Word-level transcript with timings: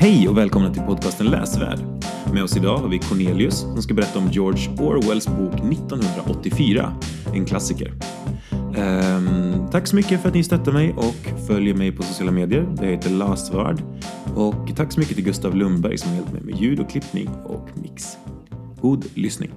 Hej 0.00 0.28
och 0.28 0.38
välkomna 0.38 0.74
till 0.74 0.82
podcasten 0.82 1.26
Läsvärd. 1.26 1.78
Med 2.32 2.42
oss 2.42 2.56
idag 2.56 2.76
har 2.78 2.88
vi 2.88 2.98
Cornelius 2.98 3.58
som 3.58 3.82
ska 3.82 3.94
berätta 3.94 4.18
om 4.18 4.30
George 4.30 4.70
Orwells 4.78 5.28
bok 5.28 5.54
1984, 5.54 6.96
en 7.34 7.46
klassiker. 7.46 7.92
Ehm, 8.76 9.70
tack 9.72 9.86
så 9.86 9.96
mycket 9.96 10.20
för 10.20 10.28
att 10.28 10.34
ni 10.34 10.44
stöttar 10.44 10.72
mig 10.72 10.92
och 10.92 11.46
följer 11.46 11.74
mig 11.74 11.92
på 11.92 12.02
sociala 12.02 12.32
medier. 12.32 12.76
Jag 12.82 12.90
heter 12.90 13.10
Läsvärd. 13.10 13.82
Och 14.34 14.76
tack 14.76 14.92
så 14.92 15.00
mycket 15.00 15.14
till 15.14 15.24
Gustav 15.24 15.56
Lundberg 15.56 15.98
som 15.98 16.10
har 16.10 16.16
hjälpt 16.16 16.32
mig 16.32 16.42
med 16.42 16.60
ljud 16.60 16.80
och 16.80 16.90
klippning 16.90 17.28
och 17.28 17.68
mix. 17.82 18.18
God 18.80 19.04
lyssning. 19.14 19.50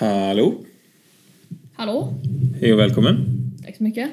Hallå! 0.00 0.54
Hallå, 1.74 2.14
Hej 2.60 2.72
och 2.72 2.78
välkommen. 2.78 3.16
tack 3.64 3.76
så 3.76 3.82
mycket. 3.82 4.10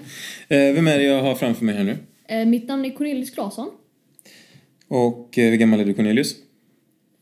Eh, 0.47 0.57
vem 0.57 0.87
är 0.87 0.97
det 0.97 1.03
jag 1.03 1.23
har 1.23 1.35
framför 1.35 1.65
mig 1.65 1.75
här 1.75 1.83
nu? 1.83 1.97
Eh, 2.27 2.45
mitt 2.45 2.67
namn 2.67 2.85
är 2.85 2.89
Cornelius 2.89 3.29
Claesson. 3.29 3.69
Och 4.87 5.37
eh, 5.37 5.49
hur 5.49 5.57
gammal 5.57 5.79
är 5.79 5.85
du 5.85 5.93
Cornelius? 5.93 6.35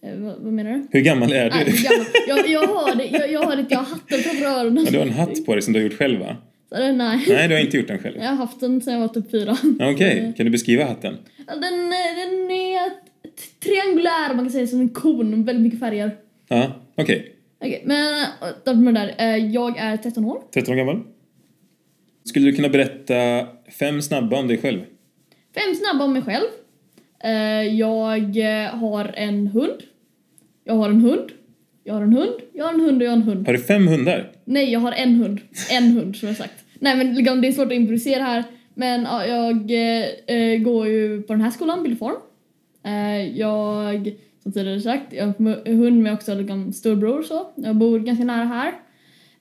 Eh, 0.03 0.15
vad, 0.19 0.35
vad 0.39 0.53
menar 0.53 0.71
du? 0.71 0.87
Hur 0.91 1.01
gammal 1.01 1.31
är 1.31 1.49
du? 1.49 1.57
hur 1.71 1.83
gammal- 1.89 2.05
jag, 2.27 2.47
jag 2.49 2.67
har 2.67 2.95
det, 2.95 3.05
jag, 3.05 3.31
jag 3.31 3.43
har 3.43 3.55
det, 3.55 3.65
jag 3.69 3.77
har 3.77 3.85
hatten 3.85 4.19
framför 4.19 4.45
öronen. 4.45 4.85
Ja, 4.85 4.91
du 4.91 4.97
har 4.97 5.05
en 5.05 5.11
hatt 5.13 5.45
på 5.45 5.55
dig 5.55 5.61
som 5.61 5.73
du 5.73 5.79
har 5.79 5.83
gjort 5.83 5.97
själv 5.97 6.19
va? 6.19 6.37
Nej. 6.71 7.25
Nej, 7.27 7.47
du 7.47 7.53
har 7.53 7.61
inte 7.61 7.77
gjort 7.77 7.87
den 7.87 7.99
själv. 7.99 8.17
Jag 8.17 8.29
har 8.29 8.35
haft 8.35 8.59
den 8.59 8.81
sedan 8.81 8.93
jag 8.93 8.99
var 9.01 9.07
typ 9.07 9.31
fyra. 9.31 9.57
Okej, 9.91 10.33
kan 10.37 10.45
du 10.45 10.49
beskriva 10.51 10.83
hatten? 10.85 11.17
Den, 11.47 11.57
eh, 11.83 12.15
den 12.17 12.51
är 12.51 12.89
triangulär, 13.63 14.27
man 14.35 14.45
kan 14.45 14.49
säga 14.51 14.67
som 14.67 14.79
en 14.81 14.89
kon, 14.89 15.43
väldigt 15.43 15.63
mycket 15.63 15.79
färger. 15.79 16.11
Ja, 16.47 16.71
okej. 16.95 17.35
Okej, 17.59 17.81
men 17.85 18.25
okay, 18.65 18.75
med 18.75 18.93
det 18.93 18.99
där. 19.17 19.35
Eh, 19.35 19.45
Jag 19.51 19.77
är 19.77 19.97
13 19.97 20.25
år. 20.25 20.41
13 20.53 20.73
år 20.73 20.77
gammal. 20.77 20.99
Skulle 22.23 22.45
du 22.45 22.55
kunna 22.55 22.69
berätta 22.69 23.47
fem 23.79 24.01
snabba 24.01 24.39
om 24.39 24.47
dig 24.47 24.57
själv? 24.57 24.79
Fem 25.55 25.75
snabba 25.75 26.05
om 26.05 26.13
mig 26.13 26.21
själv. 26.21 26.45
Eh, 27.23 27.75
Jag 27.75 28.37
eh, 28.37 28.69
har 28.69 29.11
en 29.15 29.47
hund. 29.47 29.81
Jag 30.63 30.73
har 30.73 30.89
en 30.89 31.01
hund. 31.01 31.29
Jag 31.83 31.93
har 31.93 32.01
en 32.01 32.13
hund. 32.13 32.33
Jag 32.53 32.65
har 32.65 32.73
en 32.73 32.79
hund 32.79 33.01
och 33.01 33.05
jag 33.05 33.11
har 33.11 33.17
en 33.17 33.23
hund. 33.23 33.45
Har 33.47 33.53
du 33.53 33.59
fem 33.59 33.87
hundar? 33.87 34.31
Nej, 34.45 34.71
jag 34.71 34.79
har 34.79 34.91
en 34.91 35.15
hund. 35.15 35.39
En 35.71 35.83
hund 35.91 36.15
som 36.15 36.27
jag 36.27 36.37
sagt. 36.37 36.65
Nej 36.79 36.97
men 36.97 37.15
liksom, 37.15 37.41
det 37.41 37.47
är 37.47 37.51
svårt 37.51 37.65
att 37.67 37.71
improvisera 37.73 38.23
här. 38.23 38.43
Men 38.73 39.01
ja, 39.03 39.25
jag 39.25 39.71
eh, 40.27 40.57
går 40.59 40.87
ju 40.87 41.21
på 41.21 41.33
den 41.33 41.41
här 41.41 41.51
skolan, 41.51 41.83
Billform. 41.83 42.15
Eh, 42.85 43.37
jag, 43.37 44.13
som 44.43 44.51
tidigare 44.51 44.81
sagt, 44.81 45.13
jag 45.13 45.25
har 45.25 45.61
en 45.65 45.77
hund 45.77 46.03
med 46.03 46.13
också 46.13 46.35
liksom, 46.35 46.73
storbror 46.73 47.23
så. 47.23 47.47
Jag 47.55 47.75
bor 47.75 47.99
ganska 47.99 48.25
nära 48.25 48.45
här. 48.45 48.73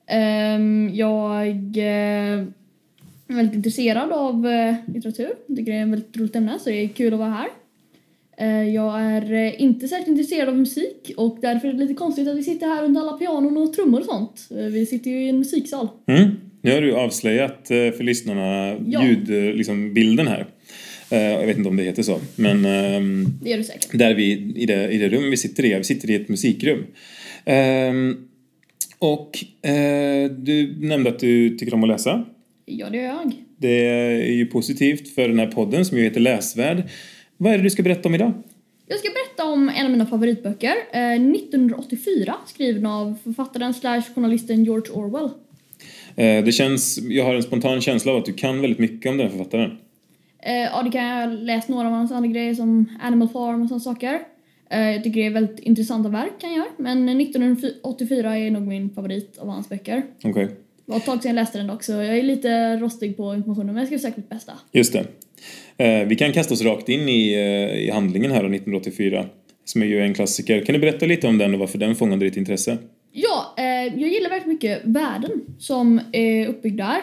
Ehm, 0.06 0.90
jag 3.30 3.38
är 3.38 3.42
väldigt 3.42 3.56
intresserad 3.56 4.12
av 4.12 4.46
eh, 4.46 4.74
litteratur. 4.94 5.30
Jag 5.46 5.56
tycker 5.56 5.72
det 5.72 5.78
är 5.78 5.82
ett 5.82 5.88
väldigt 5.92 6.16
roligt 6.16 6.36
ämne 6.36 6.58
så 6.60 6.70
det 6.70 6.76
är 6.84 6.88
kul 6.88 7.12
att 7.12 7.18
vara 7.18 7.30
här. 7.30 7.48
Eh, 8.38 8.68
Jag 8.74 9.00
är 9.00 9.32
eh, 9.32 9.62
inte 9.62 9.88
särskilt 9.88 10.08
intresserad 10.08 10.48
av 10.48 10.56
musik 10.58 11.12
och 11.16 11.38
därför 11.42 11.68
är 11.68 11.72
det 11.72 11.78
lite 11.78 11.94
konstigt 11.94 12.28
att 12.28 12.36
vi 12.36 12.42
sitter 12.42 12.66
här 12.66 12.84
under 12.84 13.00
alla 13.00 13.12
pianon 13.12 13.56
och 13.56 13.72
trummor 13.72 14.00
och 14.00 14.06
sånt. 14.06 14.48
Vi 14.72 14.86
sitter 14.86 15.10
ju 15.10 15.24
i 15.24 15.28
en 15.28 15.38
musiksal. 15.38 15.88
Mm. 16.06 16.30
Nu 16.62 16.74
har 16.74 16.80
du 16.80 16.94
avslöjat 16.94 17.60
för 17.68 18.02
lyssnarna 18.02 18.76
Ja. 18.86 19.04
ljudbilden 19.06 19.56
liksom, 19.56 20.18
här. 20.18 20.46
Jag 21.10 21.46
vet 21.46 21.56
inte 21.56 21.68
om 21.68 21.76
det 21.76 21.82
heter 21.82 22.02
så, 22.02 22.18
men 22.36 22.64
ehm, 22.64 23.26
Det 23.42 23.50
gör 23.50 23.56
du 23.58 23.64
säkert. 23.64 23.98
där 23.98 24.14
vi, 24.14 24.52
i 24.56 24.66
det, 24.66 24.90
i 24.90 24.98
det 24.98 25.08
rum 25.08 25.30
vi 25.30 25.36
sitter 25.36 25.64
i, 25.64 25.74
vi 25.74 25.84
sitter 25.84 26.10
i 26.10 26.14
ett 26.14 26.28
musikrum. 26.28 26.84
Ehm, 27.44 28.16
och 28.98 29.44
du 30.38 30.76
nämnde 30.80 31.10
att 31.10 31.18
du 31.18 31.56
tycker 31.58 31.74
om 31.74 31.82
att 31.82 31.88
läsa. 31.88 32.24
Ja, 32.66 32.90
det 32.90 32.96
gör 32.96 33.04
jag. 33.04 33.32
Det 33.58 33.86
är 33.88 34.32
ju 34.32 34.46
positivt 34.46 35.14
för 35.14 35.28
den 35.28 35.38
här 35.38 35.46
podden 35.46 35.84
som 35.84 35.98
ju 35.98 36.04
heter 36.04 36.20
Läsvärd. 36.20 36.82
Vad 37.36 37.52
är 37.52 37.56
det 37.58 37.62
du 37.64 37.70
ska 37.70 37.82
berätta 37.82 38.08
om 38.08 38.14
idag? 38.14 38.32
Jag 38.86 38.98
ska 38.98 39.08
berätta 39.08 39.50
om 39.52 39.68
en 39.68 39.84
av 39.86 39.92
mina 39.92 40.06
favoritböcker. 40.06 40.74
Eh, 40.92 41.12
1984, 41.12 42.34
skriven 42.46 42.86
av 42.86 43.14
författaren 43.24 43.74
slash 43.74 44.02
journalisten 44.14 44.64
George 44.64 44.92
Orwell. 44.92 45.30
Eh, 46.16 46.44
Det 46.44 46.52
känns, 46.52 46.98
jag 47.02 47.24
har 47.24 47.34
en 47.34 47.42
spontan 47.42 47.80
känsla 47.80 48.12
av 48.12 48.18
att 48.18 48.24
du 48.24 48.32
kan 48.32 48.60
väldigt 48.60 48.78
mycket 48.78 49.10
om 49.10 49.16
den 49.16 49.26
här 49.30 49.36
författaren. 49.36 49.78
Eh, 50.42 50.52
ja, 50.54 50.82
det 50.82 50.90
kan 50.90 51.04
jag 51.04 51.26
ha 51.26 51.34
läst 51.34 51.68
några 51.68 51.86
av 51.88 51.94
hans 51.94 52.12
andra 52.12 52.28
grejer 52.28 52.54
som 52.54 52.98
Animal 53.02 53.28
Farm 53.28 53.62
och 53.62 53.68
sådana 53.68 53.80
saker. 53.80 54.20
Eh, 54.70 54.90
jag 54.90 55.04
tycker 55.04 55.20
det 55.20 55.26
är 55.26 55.30
väldigt 55.30 55.58
intressanta 55.58 56.08
verk 56.08 56.32
han 56.42 56.52
gör. 56.54 56.66
Men 56.78 57.08
1984 57.20 58.38
är 58.38 58.50
nog 58.50 58.62
min 58.62 58.90
favorit 58.90 59.38
av 59.38 59.48
hans 59.48 59.68
böcker. 59.68 60.02
Okej, 60.24 60.44
Det 60.46 60.52
var 60.90 60.96
ett 60.96 61.04
tag 61.06 61.22
sedan 61.22 61.28
jag 61.28 61.34
läste 61.42 61.58
den 61.58 61.66
dock 61.66 61.82
så 61.82 61.92
jag 61.92 62.18
är 62.18 62.22
lite 62.22 62.76
rostig 62.76 63.16
på 63.16 63.34
informationen 63.34 63.66
men 63.74 63.76
jag 63.76 63.86
ska 63.86 63.98
försöka 63.98 64.14
mitt 64.16 64.28
bästa. 64.28 64.52
just 64.72 64.92
det. 64.92 65.04
Eh, 65.84 66.06
Vi 66.08 66.16
kan 66.16 66.32
kasta 66.32 66.54
oss 66.54 66.62
rakt 66.62 66.88
in 66.88 67.08
i, 67.08 67.32
eh, 67.32 67.78
i 67.86 67.90
handlingen 67.90 68.30
här 68.30 68.44
av 68.44 68.50
1984, 68.50 69.26
som 69.64 69.82
är 69.82 69.86
ju 69.86 70.00
en 70.00 70.14
klassiker. 70.14 70.60
Kan 70.64 70.72
du 70.72 70.78
berätta 70.78 71.06
lite 71.06 71.26
om 71.26 71.38
den 71.38 71.54
och 71.54 71.60
varför 71.60 71.78
den 71.78 71.94
fångade 71.94 72.24
ditt 72.24 72.36
intresse? 72.36 72.78
Ja, 73.12 73.54
eh, 73.58 73.64
jag 74.00 74.08
gillar 74.10 74.30
väldigt 74.30 74.48
mycket 74.48 74.80
världen 74.84 75.30
som 75.58 76.00
är 76.12 76.46
uppbyggd 76.46 76.76
där. 76.76 76.98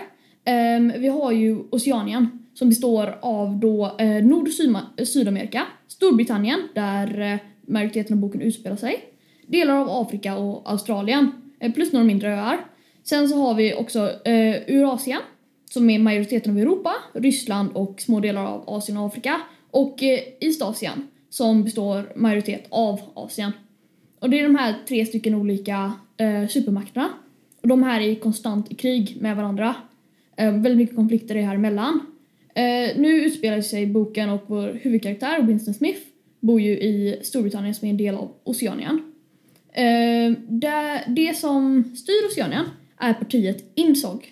Ehm, 0.45 0.93
vi 0.99 1.07
har 1.07 1.31
ju 1.31 1.57
Oceanien 1.71 2.29
som 2.53 2.69
består 2.69 3.15
av 3.21 3.59
då 3.59 3.95
eh, 3.99 4.07
Nord 4.25 4.47
och 4.47 4.53
Syma- 4.53 5.05
Sydamerika, 5.05 5.63
Storbritannien 5.87 6.59
där 6.75 7.21
eh, 7.33 7.37
majoriteten 7.67 8.13
av 8.13 8.19
boken 8.21 8.41
utspelar 8.41 8.75
sig, 8.75 8.99
delar 9.47 9.75
av 9.77 9.89
Afrika 9.89 10.37
och 10.37 10.71
Australien, 10.71 11.31
eh, 11.59 11.71
plus 11.73 11.91
några 11.93 12.05
mindre 12.05 12.29
öar. 12.35 12.57
Sen 13.09 13.29
så 13.29 13.35
har 13.35 13.53
vi 13.53 13.73
också 13.73 13.99
eh, 14.25 14.55
Eurasien 14.55 15.21
som 15.69 15.89
är 15.89 15.99
majoriteten 15.99 16.51
av 16.51 16.59
Europa, 16.59 16.93
Ryssland 17.13 17.69
och 17.73 18.01
små 18.01 18.19
delar 18.19 18.45
av 18.45 18.63
Asien 18.69 18.97
och 18.97 19.05
Afrika 19.05 19.41
och 19.71 20.03
eh, 20.03 20.19
Eastasien 20.39 21.07
som 21.29 21.63
består 21.63 22.13
majoritet 22.15 22.65
av 22.69 22.99
Asien. 23.13 23.51
Och 24.19 24.29
det 24.29 24.39
är 24.39 24.43
de 24.43 24.55
här 24.55 24.75
tre 24.87 25.05
stycken 25.05 25.35
olika 25.35 25.93
eh, 26.17 26.47
supermakterna. 26.47 27.09
Och 27.61 27.67
de 27.67 27.83
här 27.83 28.01
är 28.01 28.15
konstant 28.15 28.71
i 28.71 28.75
krig 28.75 29.17
med 29.21 29.35
varandra. 29.35 29.75
Eh, 30.37 30.51
väldigt 30.51 30.77
mycket 30.77 30.95
konflikter 30.95 31.35
är 31.35 31.41
här 31.41 31.55
emellan. 31.55 31.99
Eh, 32.55 32.97
nu 32.97 33.25
utspelar 33.25 33.61
sig 33.61 33.85
boken 33.85 34.29
och 34.29 34.43
vår 34.47 34.79
huvudkaraktär, 34.81 35.41
Winston 35.41 35.73
Smith, 35.73 35.99
bor 36.39 36.61
ju 36.61 36.71
i 36.71 37.19
Storbritannien 37.23 37.75
som 37.75 37.85
är 37.85 37.89
en 37.89 37.97
del 37.97 38.15
av 38.15 38.31
Oceanien. 38.43 39.13
Eh, 39.71 40.31
det, 40.49 41.03
det 41.07 41.37
som 41.37 41.83
styr 41.95 42.27
Oceanien 42.31 42.65
är 42.99 43.13
partiet 43.13 43.63
INSOG. 43.75 44.25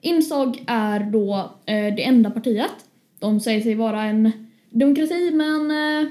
INSOG 0.00 0.64
är 0.66 1.00
då 1.00 1.50
eh, 1.66 1.94
det 1.94 2.04
enda 2.04 2.30
partiet. 2.30 2.70
De 3.18 3.40
säger 3.40 3.60
sig 3.60 3.74
vara 3.74 4.02
en 4.02 4.30
demokrati 4.70 5.30
men 5.34 5.70
eh, 5.70 6.08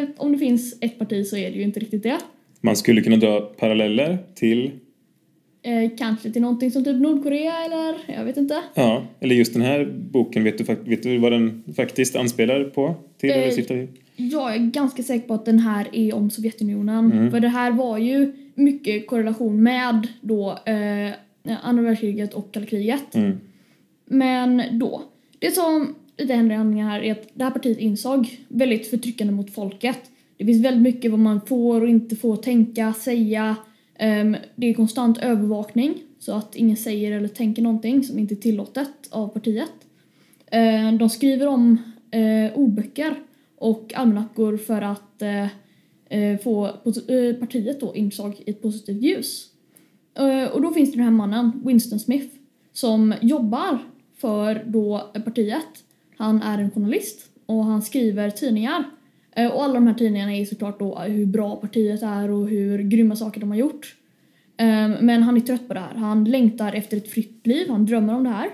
eh, 0.00 0.08
om 0.16 0.32
det 0.32 0.38
finns 0.38 0.78
ett 0.80 0.98
parti 0.98 1.26
så 1.26 1.36
är 1.36 1.50
det 1.50 1.56
ju 1.56 1.62
inte 1.62 1.80
riktigt 1.80 2.02
det. 2.02 2.18
Man 2.60 2.76
skulle 2.76 3.00
kunna 3.00 3.16
dra 3.16 3.40
paralleller 3.40 4.18
till, 4.34 4.70
Eh, 5.62 5.90
kanske 5.98 6.30
till 6.30 6.42
någonting 6.42 6.70
som 6.70 6.84
typ 6.84 7.00
Nordkorea 7.00 7.64
eller 7.64 7.94
jag 8.18 8.24
vet 8.24 8.36
inte. 8.36 8.62
ja, 8.74 9.02
eller 9.20 9.34
just 9.34 9.52
den 9.52 9.62
här 9.62 9.94
boken, 10.10 10.44
vet 10.44 10.58
du, 10.58 10.64
vet 10.84 11.02
du 11.02 11.18
vad 11.18 11.32
den 11.32 11.64
faktiskt 11.76 12.16
anspelar 12.16 12.64
på? 12.64 12.94
Till 13.20 13.30
eller 13.30 13.46
Eh, 13.46 13.52
syftar 13.52 13.74
till? 13.74 13.88
Jag 14.16 14.54
är 14.54 14.58
ganska 14.58 15.02
säker 15.02 15.28
på 15.28 15.34
att 15.34 15.44
den 15.44 15.58
här 15.58 15.86
är 15.92 16.14
om 16.14 16.30
Sovjetunionen. 16.30 17.30
För 17.30 17.40
det 17.40 17.48
här 17.48 17.70
var 17.72 17.98
ju 17.98 18.32
mycket 18.58 19.06
korrelation 19.06 19.62
med 19.62 20.08
då 20.20 20.58
eh, 20.64 21.12
andra 21.62 21.82
världskriget 21.82 22.34
och 22.34 22.52
kalla 22.52 22.66
kriget. 22.66 23.14
Mm. 23.14 23.40
Men 24.04 24.62
då, 24.72 25.02
det 25.38 25.50
som 25.50 25.94
lite 26.18 26.34
händer 26.34 26.54
i 26.54 26.58
handlingen 26.58 26.86
här 26.86 27.00
är 27.00 27.12
att 27.12 27.28
det 27.34 27.44
här 27.44 27.50
partiet 27.50 27.78
insåg 27.78 28.38
väldigt 28.48 28.90
förtryckande 28.90 29.32
mot 29.32 29.54
folket. 29.54 30.10
Det 30.36 30.44
finns 30.44 30.64
väldigt 30.64 30.82
mycket 30.82 31.10
vad 31.10 31.20
man 31.20 31.40
får 31.40 31.80
och 31.80 31.88
inte 31.88 32.16
får 32.16 32.36
tänka, 32.36 32.92
säga. 32.92 33.56
Ehm, 33.98 34.36
det 34.54 34.66
är 34.66 34.74
konstant 34.74 35.18
övervakning 35.18 35.94
så 36.18 36.32
att 36.32 36.56
ingen 36.56 36.76
säger 36.76 37.12
eller 37.12 37.28
tänker 37.28 37.62
någonting 37.62 38.04
som 38.04 38.18
inte 38.18 38.34
är 38.34 38.36
tillåtet 38.36 39.08
av 39.10 39.28
partiet. 39.28 39.72
Ehm, 40.50 40.98
de 40.98 41.10
skriver 41.10 41.46
om 41.46 41.78
eh, 42.10 42.58
ordböcker 42.58 43.14
och 43.56 43.92
almanackor 43.94 44.56
för 44.56 44.82
att 44.82 45.22
eh, 45.22 45.46
Eh, 46.08 46.38
få 46.38 46.66
eh, 46.66 47.34
partiet 47.40 47.80
då 47.80 47.96
insåg 47.96 48.34
i 48.46 48.50
ett 48.50 48.62
positivt 48.62 49.02
ljus. 49.02 49.46
Eh, 50.14 50.50
och 50.50 50.62
då 50.62 50.70
finns 50.70 50.90
det 50.90 50.96
den 50.96 51.04
här 51.04 51.10
mannen, 51.10 51.62
Winston 51.64 52.00
Smith, 52.00 52.34
som 52.72 53.14
jobbar 53.20 53.78
för 54.16 54.64
då 54.66 55.10
partiet. 55.24 55.84
Han 56.16 56.42
är 56.42 56.58
en 56.58 56.70
journalist 56.70 57.20
och 57.46 57.64
han 57.64 57.82
skriver 57.82 58.30
tidningar. 58.30 58.84
Eh, 59.32 59.50
och 59.50 59.64
alla 59.64 59.74
de 59.74 59.86
här 59.86 59.94
tidningarna 59.94 60.36
är 60.36 60.44
såklart 60.44 60.78
då 60.78 60.98
hur 60.98 61.26
bra 61.26 61.56
partiet 61.56 62.02
är 62.02 62.30
och 62.30 62.48
hur 62.48 62.78
grymma 62.78 63.16
saker 63.16 63.40
de 63.40 63.50
har 63.50 63.58
gjort. 63.58 63.96
Eh, 64.56 64.88
men 65.00 65.22
han 65.22 65.36
är 65.36 65.40
trött 65.40 65.68
på 65.68 65.74
det 65.74 65.80
här. 65.80 65.94
Han 65.94 66.24
längtar 66.24 66.72
efter 66.72 66.96
ett 66.96 67.08
fritt 67.08 67.46
liv, 67.46 67.68
han 67.68 67.86
drömmer 67.86 68.14
om 68.14 68.24
det 68.24 68.30
här. 68.30 68.50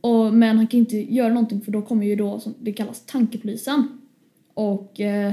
Och, 0.00 0.34
men 0.34 0.56
han 0.56 0.66
kan 0.66 0.80
inte 0.80 1.14
göra 1.14 1.28
någonting 1.28 1.60
för 1.60 1.72
då 1.72 1.82
kommer 1.82 2.06
ju 2.06 2.16
då, 2.16 2.40
som 2.40 2.54
det 2.58 2.72
kallas, 2.72 3.06
tankepolisen. 3.06 4.00
Och 4.54 5.00
eh, 5.00 5.32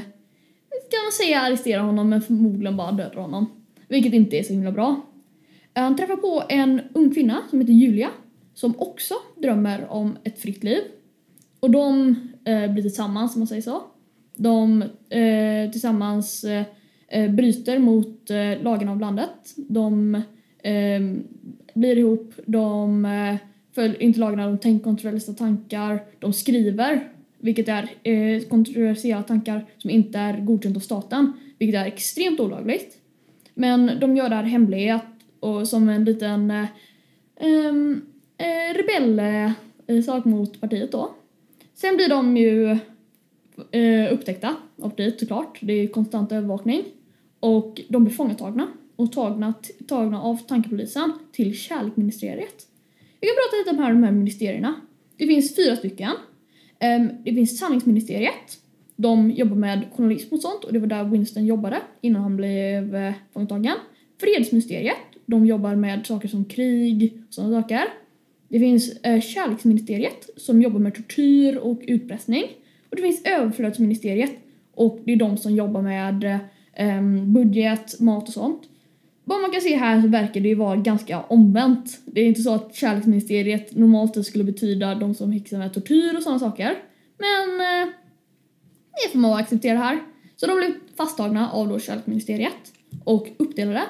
kan 0.69 1.03
man 1.05 1.11
säga 1.11 1.41
arrestera 1.41 1.81
honom 1.81 2.09
men 2.09 2.21
förmodligen 2.21 2.77
bara 2.77 2.91
dödar 2.91 3.21
honom. 3.21 3.49
Vilket 3.87 4.13
inte 4.13 4.37
är 4.37 4.43
så 4.43 4.53
himla 4.53 4.71
bra. 4.71 5.01
Eh, 5.73 5.83
han 5.83 5.95
träffar 5.95 6.15
på 6.15 6.43
en 6.49 6.81
ung 6.93 7.13
kvinna 7.13 7.41
som 7.49 7.59
heter 7.61 7.73
Julia 7.73 8.09
som 8.53 8.73
också 8.77 9.13
drömmer 9.35 9.91
om 9.91 10.17
ett 10.23 10.39
fritt 10.39 10.63
liv. 10.63 10.81
Och 11.59 11.71
de 11.71 12.15
eh, 12.45 12.71
blir 12.71 12.81
tillsammans, 12.81 13.35
om 13.35 13.39
man 13.39 13.47
säger 13.47 13.61
så. 13.61 13.81
De 14.35 14.81
eh, 15.09 15.71
tillsammans 15.71 16.43
eh, 16.43 16.63
eh 17.07 17.31
bryter 17.31 17.79
mot 17.79 18.29
eh, 18.29 18.63
lagarna 18.63 18.91
av 18.91 18.99
landet. 18.99 19.55
De 19.55 20.15
eh, 20.63 21.01
blir 21.73 21.97
ihop, 21.97 22.33
de 22.45 23.05
eh, 23.05 23.35
följer 23.75 24.03
inte 24.03 24.19
lagarna, 24.19 24.47
de 24.47 24.57
tänker 24.57 24.83
kontroversiella 24.83 25.37
tankar, 25.37 26.03
de 26.19 26.33
skriver, 26.33 27.07
vilket 27.47 27.67
är 27.67 27.89
eh, 28.03 28.41
kontroversiella 28.41 29.23
tankar 29.23 29.65
som 29.77 29.89
inte 29.89 30.19
är 30.19 30.41
godkänt 30.41 30.75
av 30.75 30.79
staten, 30.79 31.33
vilket 31.59 31.81
är 31.81 31.85
extremt 31.85 32.39
olagligt. 32.39 32.97
Men 33.53 33.99
de 33.99 34.17
gör 34.17 34.29
det 34.29 34.35
här 34.35 34.45
i 34.45 34.49
hemlighet 34.49 35.01
och 35.39 35.67
som 35.67 35.89
en 35.89 36.05
liten 36.05 36.51
eh, 36.51 36.65
eh, 38.37 38.73
rebellsak 38.73 40.25
eh, 40.25 40.29
mot 40.29 40.61
partiet 40.61 40.91
då. 40.91 41.15
Sen 41.73 41.95
blir 41.95 42.09
de 42.09 42.37
ju 42.37 42.71
eh, 43.71 44.13
upptäckta 44.13 44.55
av 44.81 44.89
partiet 44.89 45.19
såklart. 45.19 45.59
Det 45.61 45.73
är 45.73 45.87
konstant 45.87 46.31
övervakning. 46.31 46.83
Och 47.39 47.81
de 47.89 48.03
blir 48.03 48.13
fångatagna 48.13 48.67
och 48.95 49.11
tagna, 49.11 49.53
tagna 49.87 50.21
av 50.21 50.37
tankepolisen 50.37 51.13
till 51.31 51.57
kärleksministeriet. 51.57 52.67
Vi 53.21 53.27
kan 53.27 53.35
prata 53.35 53.57
lite 53.57 53.69
om 53.69 53.83
här, 53.83 53.93
de 53.93 54.03
här 54.03 54.11
ministerierna. 54.11 54.73
Det 55.17 55.27
finns 55.27 55.55
fyra 55.55 55.75
stycken. 55.75 56.11
Ehm, 56.79 57.09
det 57.25 57.33
finns 57.33 57.59
sanningsministeriet. 57.59 58.59
De 58.95 59.31
jobbar 59.31 59.55
med 59.55 59.85
journalism 59.95 60.35
och 60.35 60.41
sånt 60.41 60.63
och 60.63 60.73
det 60.73 60.79
var 60.79 60.87
där 60.87 61.03
Winston 61.03 61.45
jobbade 61.45 61.81
innan 62.01 62.21
han 62.21 62.37
blev 62.37 62.95
eh, 62.95 63.13
fångtagen. 63.33 63.63
fångatagen. 63.63 63.77
Fredsministeriet. 64.19 64.97
De 65.25 65.45
jobbar 65.45 65.75
med 65.75 66.05
saker 66.05 66.27
som 66.27 66.45
krig 66.45 67.23
och 67.27 67.33
sådana 67.33 67.61
saker. 67.61 67.83
Det 68.49 68.59
finns 68.59 68.97
eh, 68.97 69.21
kärleksministeriet 69.21 70.29
som 70.37 70.61
jobbar 70.61 70.79
med 70.79 70.95
tortyr 70.95 71.55
och 71.55 71.81
utpressning. 71.87 72.43
Och 72.89 72.95
det 72.95 73.01
finns 73.01 73.21
överflödsministeriet 73.25 74.31
och 74.73 74.99
det 75.05 75.13
är 75.13 75.15
de 75.15 75.37
som 75.37 75.55
jobbar 75.55 75.81
med 75.81 76.23
eh, 76.23 76.37
ehm, 76.73 77.33
budget, 77.33 77.99
mat 77.99 78.27
och 78.27 78.33
sånt. 78.33 78.61
Vad 79.29 79.41
man 79.41 79.51
kan 79.51 79.61
se 79.61 79.75
här 79.75 80.01
så 80.01 80.07
verkar 80.07 80.41
det 80.41 80.49
ju 80.49 80.55
vara 80.55 80.75
ganska 80.75 81.21
omvänt. 81.21 81.99
Det 82.05 82.21
är 82.21 82.25
inte 82.25 82.41
så 82.41 82.53
att 82.53 82.75
kärleksministeriet 82.75 83.75
normalt 83.75 84.25
skulle 84.25 84.43
betyda 84.43 84.95
de 84.95 85.13
som 85.13 85.31
häxar 85.31 85.57
med 85.57 85.73
tortyr 85.73 86.15
och 86.17 86.23
sådana 86.23 86.39
saker. 86.39 86.75
Men 87.17 87.59
eh, 87.59 87.93
det 88.91 89.11
får 89.11 89.19
man 89.19 89.39
acceptera 89.39 89.77
här. 89.77 89.99
Så 90.35 90.47
de 90.47 90.57
blev 90.57 90.73
fasttagna 90.97 91.51
av 91.51 91.67
då 91.67 91.79
kärleksministeriet 91.79 92.73
och 93.03 93.27
uppdelade. 93.37 93.83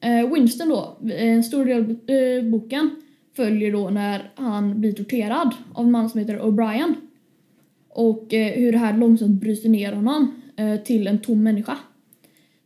Eh, 0.00 0.32
Winston 0.34 0.68
då, 0.68 0.96
eh, 1.10 1.28
en 1.28 1.44
stor 1.44 1.64
del 1.64 1.82
av 1.82 1.90
eh, 1.90 2.50
boken 2.50 2.90
följer 3.36 3.72
då 3.72 3.90
när 3.90 4.32
han 4.34 4.80
blir 4.80 4.92
torterad 4.92 5.54
av 5.74 5.84
en 5.84 5.90
man 5.90 6.10
som 6.10 6.20
heter 6.20 6.38
O'Brien. 6.38 6.94
Och 7.88 8.34
eh, 8.34 8.52
hur 8.52 8.72
det 8.72 8.78
här 8.78 8.98
långsamt 8.98 9.40
bryter 9.40 9.68
ner 9.68 9.92
honom 9.92 10.42
eh, 10.56 10.76
till 10.76 11.06
en 11.06 11.18
tom 11.18 11.42
människa. 11.42 11.78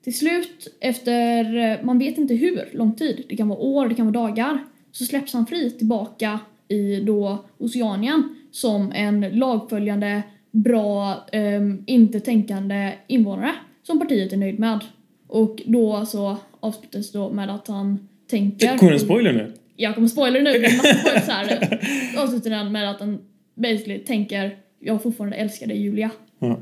Till 0.06 0.18
slut, 0.18 0.76
efter 0.80 1.56
eh, 1.56 1.84
man 1.84 1.98
vet 1.98 2.18
inte 2.18 2.34
hur 2.34 2.68
lång 2.72 2.94
tid, 2.94 3.24
det 3.28 3.36
kan 3.36 3.48
vara 3.48 3.58
år, 3.58 3.88
det 3.88 3.94
kan 3.94 4.12
vara 4.12 4.28
dagar, 4.28 4.64
så 4.92 5.04
släpps 5.04 5.32
han 5.32 5.46
fri 5.46 5.70
tillbaka 5.70 6.40
i 6.68 7.00
då 7.00 7.44
Oceanien 7.58 8.36
som 8.50 8.92
en 8.92 9.20
lagföljande, 9.20 10.22
bra, 10.50 11.26
um, 11.32 11.84
inte 11.86 12.20
tänkande 12.20 12.92
invånare 13.06 13.54
som 13.82 13.98
partiet 13.98 14.32
är 14.32 14.36
nöjd 14.36 14.58
med. 14.58 14.80
Och 15.26 15.62
då 15.66 16.06
så 16.06 16.36
avslutas 16.60 17.12
då 17.12 17.30
med 17.30 17.50
att 17.50 17.68
han 17.68 18.08
tänker... 18.30 18.78
Kommer 18.78 18.92
en 18.92 19.00
spoiler 19.00 19.32
nu? 19.32 19.52
Jag 19.76 19.94
kommer 19.94 20.08
spoila 20.08 20.40
nu, 20.40 20.50
är 20.50 20.76
massa 20.76 20.94
spoilers 20.94 21.28
här. 21.28 21.80
Avslutar 22.22 22.50
den 22.50 22.72
med 22.72 22.90
att 22.90 23.00
han 23.00 23.18
basically 23.54 23.98
tänker 23.98 24.56
jag 24.80 25.02
fortfarande 25.02 25.36
älskar 25.36 25.66
dig 25.66 25.82
Julia. 25.82 26.10
Ja. 26.38 26.60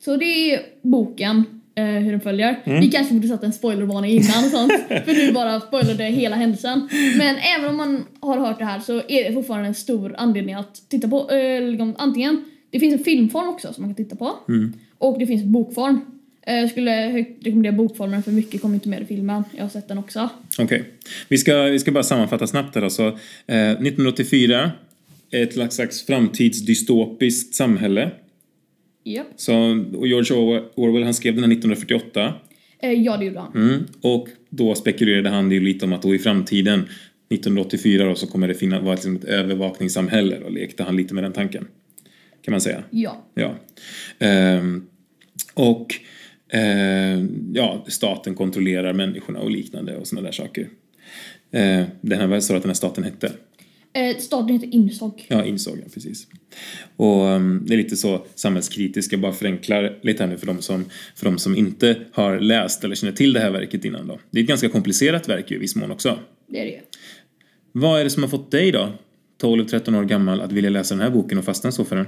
Så 0.00 0.16
det 0.16 0.24
är 0.24 0.60
boken, 0.82 1.44
eh, 1.74 1.84
hur 1.84 2.10
den 2.10 2.20
följer. 2.20 2.60
Mm. 2.64 2.80
Vi 2.80 2.90
kanske 2.90 3.14
borde 3.14 3.28
satt 3.28 3.42
en 3.42 3.52
spoilervarning 3.52 4.10
innan 4.10 4.44
och 4.44 4.50
sånt, 4.50 4.72
för 4.88 5.12
nu 5.26 5.32
bara 5.32 5.60
spoilade 5.60 6.04
hela 6.04 6.36
händelsen. 6.36 6.88
Men 7.18 7.36
även 7.36 7.70
om 7.70 7.76
man 7.76 8.04
har 8.20 8.38
hört 8.38 8.58
det 8.58 8.64
här 8.64 8.80
så 8.80 9.02
är 9.08 9.24
det 9.28 9.32
fortfarande 9.32 9.68
en 9.68 9.74
stor 9.74 10.14
anledning 10.18 10.54
att 10.54 10.82
titta 10.88 11.08
på. 11.08 11.30
Eh, 11.30 11.62
liksom, 11.68 11.94
antingen, 11.98 12.44
det 12.70 12.80
finns 12.80 12.94
en 12.98 13.04
filmform 13.04 13.48
också 13.48 13.72
som 13.72 13.82
man 13.82 13.94
kan 13.94 14.04
titta 14.04 14.16
på. 14.16 14.32
Mm. 14.48 14.72
Och 14.98 15.18
det 15.18 15.26
finns 15.26 15.44
bokform. 15.44 16.00
Eh, 16.46 16.54
Jag 16.54 16.70
skulle 16.70 16.90
högt 16.90 17.46
rekommendera 17.46 17.72
bokformen 17.72 18.22
för 18.22 18.30
mycket 18.32 18.60
kommer 18.62 18.74
inte 18.74 18.88
med 18.88 19.02
i 19.02 19.04
filmen. 19.04 19.44
Jag 19.56 19.62
har 19.64 19.68
sett 19.68 19.88
den 19.88 19.98
också. 19.98 20.28
Okej. 20.58 20.84
Vi, 21.28 21.38
ska, 21.38 21.62
vi 21.62 21.78
ska 21.78 21.92
bara 21.92 22.04
sammanfatta 22.04 22.46
snabbt 22.46 22.74
här 22.74 22.82
då. 22.82 22.90
Så, 22.90 23.06
eh, 23.06 23.70
1984, 23.70 24.70
ett 25.30 25.72
slags 25.72 26.06
framtidsdystopiskt 26.06 27.54
samhälle. 27.54 28.10
Japp. 29.04 29.26
Så, 29.36 29.54
och 29.96 30.06
George 30.08 30.36
Orwell- 30.76 31.04
han 31.04 31.14
skrev 31.14 31.34
den 31.34 31.44
här 31.44 31.50
1948. 31.52 32.34
Eh, 32.78 32.92
Ja, 32.92 33.16
det 33.16 33.24
gjorde 33.24 33.40
han. 33.40 33.52
Mm. 33.54 33.84
Och 34.00 34.28
då 34.50 34.74
spekulerade 34.74 35.28
han 35.28 35.50
ju 35.50 35.60
lite 35.60 35.84
om 35.84 35.92
att 35.92 36.02
då 36.02 36.14
i 36.14 36.18
framtiden, 36.18 36.78
1984 37.30 38.04
då, 38.04 38.14
så 38.14 38.26
kommer 38.26 38.48
det 38.48 38.54
finnas, 38.54 38.82
vara 38.82 38.94
liksom 38.94 39.16
ett 39.16 39.24
övervakningssamhälle. 39.24 40.38
Och 40.38 40.52
lekte 40.52 40.82
han 40.82 40.96
lite 40.96 41.14
med 41.14 41.24
den 41.24 41.32
tanken. 41.32 41.66
Kan 42.42 42.52
man 42.52 42.60
säga. 42.60 42.82
Ja. 42.90 43.24
Ja. 43.34 43.54
Ehm, 44.18 44.86
och 45.54 45.94
eh, 46.48 47.24
ja, 47.52 47.84
staten 47.88 48.34
kontrollerar 48.34 48.92
människorna 48.92 49.38
och 49.40 49.50
liknande 49.50 49.96
och 49.96 50.06
sådana 50.06 50.26
där 50.26 50.32
saker. 50.32 50.68
Eh, 51.50 51.82
den 52.00 52.20
här, 52.20 52.26
vad 52.26 52.44
sa 52.44 52.52
du 52.52 52.56
att 52.56 52.62
den 52.62 52.70
här 52.70 52.74
staten 52.74 53.04
hette? 53.04 53.32
Eh, 53.94 54.16
Staden 54.16 54.48
heter 54.48 54.74
Insog. 54.74 55.26
Ja, 55.28 55.44
insåg 55.44 55.78
jag 55.84 55.94
precis. 55.94 56.26
Och 56.96 57.22
um, 57.22 57.64
det 57.66 57.74
är 57.74 57.78
lite 57.78 57.96
så 57.96 58.26
samhällskritiskt, 58.34 59.12
jag 59.12 59.20
bara 59.20 59.32
förenklar 59.32 59.98
lite 60.02 60.22
här 60.22 60.30
nu 60.30 60.38
för 60.38 60.46
de, 60.46 60.62
som, 60.62 60.84
för 61.16 61.24
de 61.24 61.38
som 61.38 61.56
inte 61.56 61.96
har 62.12 62.40
läst 62.40 62.84
eller 62.84 62.94
känner 62.94 63.12
till 63.12 63.32
det 63.32 63.40
här 63.40 63.50
verket 63.50 63.84
innan 63.84 64.06
då. 64.06 64.18
Det 64.30 64.38
är 64.38 64.42
ett 64.42 64.48
ganska 64.48 64.68
komplicerat 64.68 65.28
verk 65.28 65.50
ju 65.50 65.56
i 65.56 65.58
viss 65.58 65.76
mån 65.76 65.90
också. 65.90 66.18
Det 66.46 66.60
är 66.60 66.64
det 66.64 66.70
ju. 66.70 66.80
Vad 67.72 68.00
är 68.00 68.04
det 68.04 68.10
som 68.10 68.22
har 68.22 68.30
fått 68.30 68.50
dig 68.50 68.72
då, 68.72 68.92
12-13 69.42 69.98
år 69.98 70.04
gammal, 70.04 70.40
att 70.40 70.52
vilja 70.52 70.70
läsa 70.70 70.94
den 70.94 71.02
här 71.02 71.10
boken 71.10 71.38
och 71.38 71.44
fastna 71.44 71.72
så 71.72 71.84
för 71.84 71.96
den? 71.96 72.06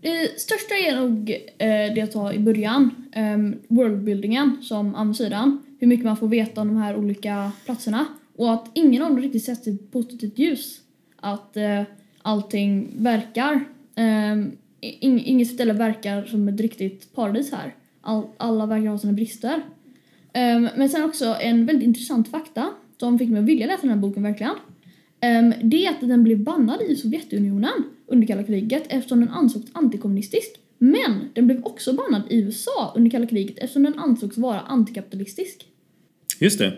Det 0.00 0.40
största 0.40 0.74
är 0.74 0.96
nog 0.96 1.30
eh, 1.58 1.66
det 1.66 1.96
jag 1.96 2.12
tar 2.12 2.32
i 2.32 2.38
början. 2.38 2.90
Um, 3.16 3.58
worldbuildingen 3.68 4.62
som 4.62 4.94
ansidan. 4.94 5.62
Hur 5.80 5.86
mycket 5.86 6.04
man 6.04 6.16
får 6.16 6.28
veta 6.28 6.60
om 6.60 6.68
de 6.68 6.76
här 6.76 6.96
olika 6.96 7.52
platserna. 7.64 8.06
Och 8.36 8.52
att 8.52 8.70
ingen 8.74 9.02
av 9.02 9.08
dem 9.08 9.22
riktigt 9.22 9.44
sätts 9.44 9.68
i 9.68 9.70
ett 9.70 9.92
positivt 9.92 10.38
ljus. 10.38 10.81
Att 11.22 11.56
eh, 11.56 11.82
allting 12.22 12.88
verkar. 12.96 13.64
Eh, 13.94 14.32
ing, 14.80 15.24
inget 15.24 15.48
ställe 15.48 15.72
verkar 15.72 16.24
som 16.24 16.48
ett 16.48 16.60
riktigt 16.60 17.14
paradis 17.14 17.52
här. 17.52 17.74
All, 18.00 18.24
alla 18.36 18.66
verkar 18.66 18.88
ha 18.88 18.98
sina 18.98 19.12
brister. 19.12 19.62
Eh, 20.32 20.60
men 20.76 20.88
sen 20.88 21.04
också 21.04 21.36
en 21.40 21.66
väldigt 21.66 21.86
intressant 21.86 22.28
fakta 22.28 22.70
som 23.00 23.18
fick 23.18 23.30
mig 23.30 23.38
att 23.38 23.48
vilja 23.48 23.66
läsa 23.66 23.80
den 23.80 23.90
här 23.90 23.96
boken 23.96 24.22
verkligen. 24.22 24.54
Eh, 25.20 25.58
det 25.62 25.86
är 25.86 25.90
att 25.90 26.00
den 26.00 26.22
blev 26.22 26.38
bannad 26.38 26.82
i 26.82 26.96
Sovjetunionen 26.96 27.84
under 28.06 28.26
kalla 28.26 28.42
kriget 28.42 28.84
eftersom 28.88 29.20
den 29.20 29.28
ansågs 29.28 29.70
antikommunistisk. 29.72 30.50
Men 30.78 31.30
den 31.34 31.46
blev 31.46 31.64
också 31.64 31.92
bannad 31.92 32.22
i 32.28 32.40
USA 32.40 32.92
under 32.96 33.10
kalla 33.10 33.26
kriget 33.26 33.58
eftersom 33.58 33.82
den 33.82 33.98
ansågs 33.98 34.38
vara 34.38 34.60
antikapitalistisk. 34.60 35.66
Just 36.40 36.58
det. 36.58 36.72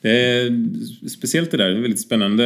Det 0.00 0.10
är 0.10 0.50
speciellt 1.08 1.50
det 1.50 1.56
där, 1.56 1.70
en 1.70 1.82
väldigt 1.82 2.00
spännande, 2.00 2.44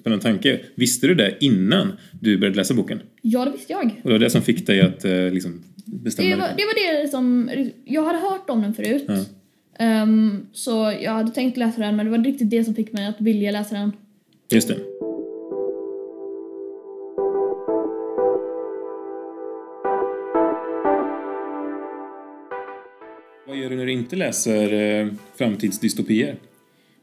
spännande 0.00 0.22
tanke. 0.22 0.60
Visste 0.74 1.06
du 1.06 1.14
det 1.14 1.36
innan 1.40 1.92
du 2.20 2.38
började 2.38 2.56
läsa 2.56 2.74
boken? 2.74 3.00
Ja, 3.22 3.44
det 3.44 3.50
visste 3.50 3.72
jag. 3.72 3.84
Och 3.84 4.08
det 4.08 4.12
var 4.12 4.18
det 4.18 4.30
som 4.30 4.42
fick 4.42 4.66
dig 4.66 4.80
att 4.80 5.04
eh, 5.04 5.30
liksom, 5.30 5.62
bestämma 5.84 6.28
Det 6.28 6.36
var, 6.36 6.48
det 6.48 6.64
var 6.64 7.02
det 7.02 7.08
som... 7.08 7.50
Jag 7.84 8.04
hade 8.04 8.18
hört 8.18 8.50
om 8.50 8.62
den 8.62 8.74
förut. 8.74 9.04
Ja. 9.08 9.24
Ehm, 9.78 10.46
så 10.52 10.94
jag 11.00 11.12
hade 11.12 11.30
tänkt 11.30 11.56
läsa 11.56 11.80
den 11.80 11.96
men 11.96 12.06
det 12.06 12.12
var 12.18 12.24
riktigt 12.24 12.50
det 12.50 12.64
som 12.64 12.74
fick 12.74 12.92
mig 12.92 13.06
att 13.06 13.20
vilja 13.20 13.50
läsa 13.50 13.74
den. 13.74 13.92
Just 14.50 14.68
det. 14.68 14.76
Du 23.86 23.92
när 23.92 23.96
du 23.96 24.02
inte 24.02 24.16
läser 24.16 24.72
eh, 24.72 25.08
framtidsdystopier? 25.36 26.36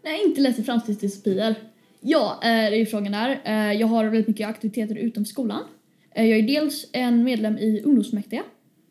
Nej, 0.03 0.21
inte 0.25 0.41
läser 0.41 0.63
framtidsdystopier. 0.63 1.55
Ja, 2.01 2.39
det 2.41 2.47
är 2.47 2.75
ju 2.75 2.85
frågan 2.85 3.11
där. 3.11 3.41
Eh, 3.45 3.73
jag 3.79 3.87
har 3.87 4.03
väldigt 4.03 4.27
mycket 4.27 4.47
aktiviteter 4.47 4.95
utanför 4.95 5.29
skolan. 5.29 5.63
Eh, 6.15 6.25
jag 6.25 6.39
är 6.39 6.43
dels 6.43 6.89
en 6.93 7.23
medlem 7.23 7.57
i 7.57 7.81
ungdomsfullmäktige, 7.85 8.43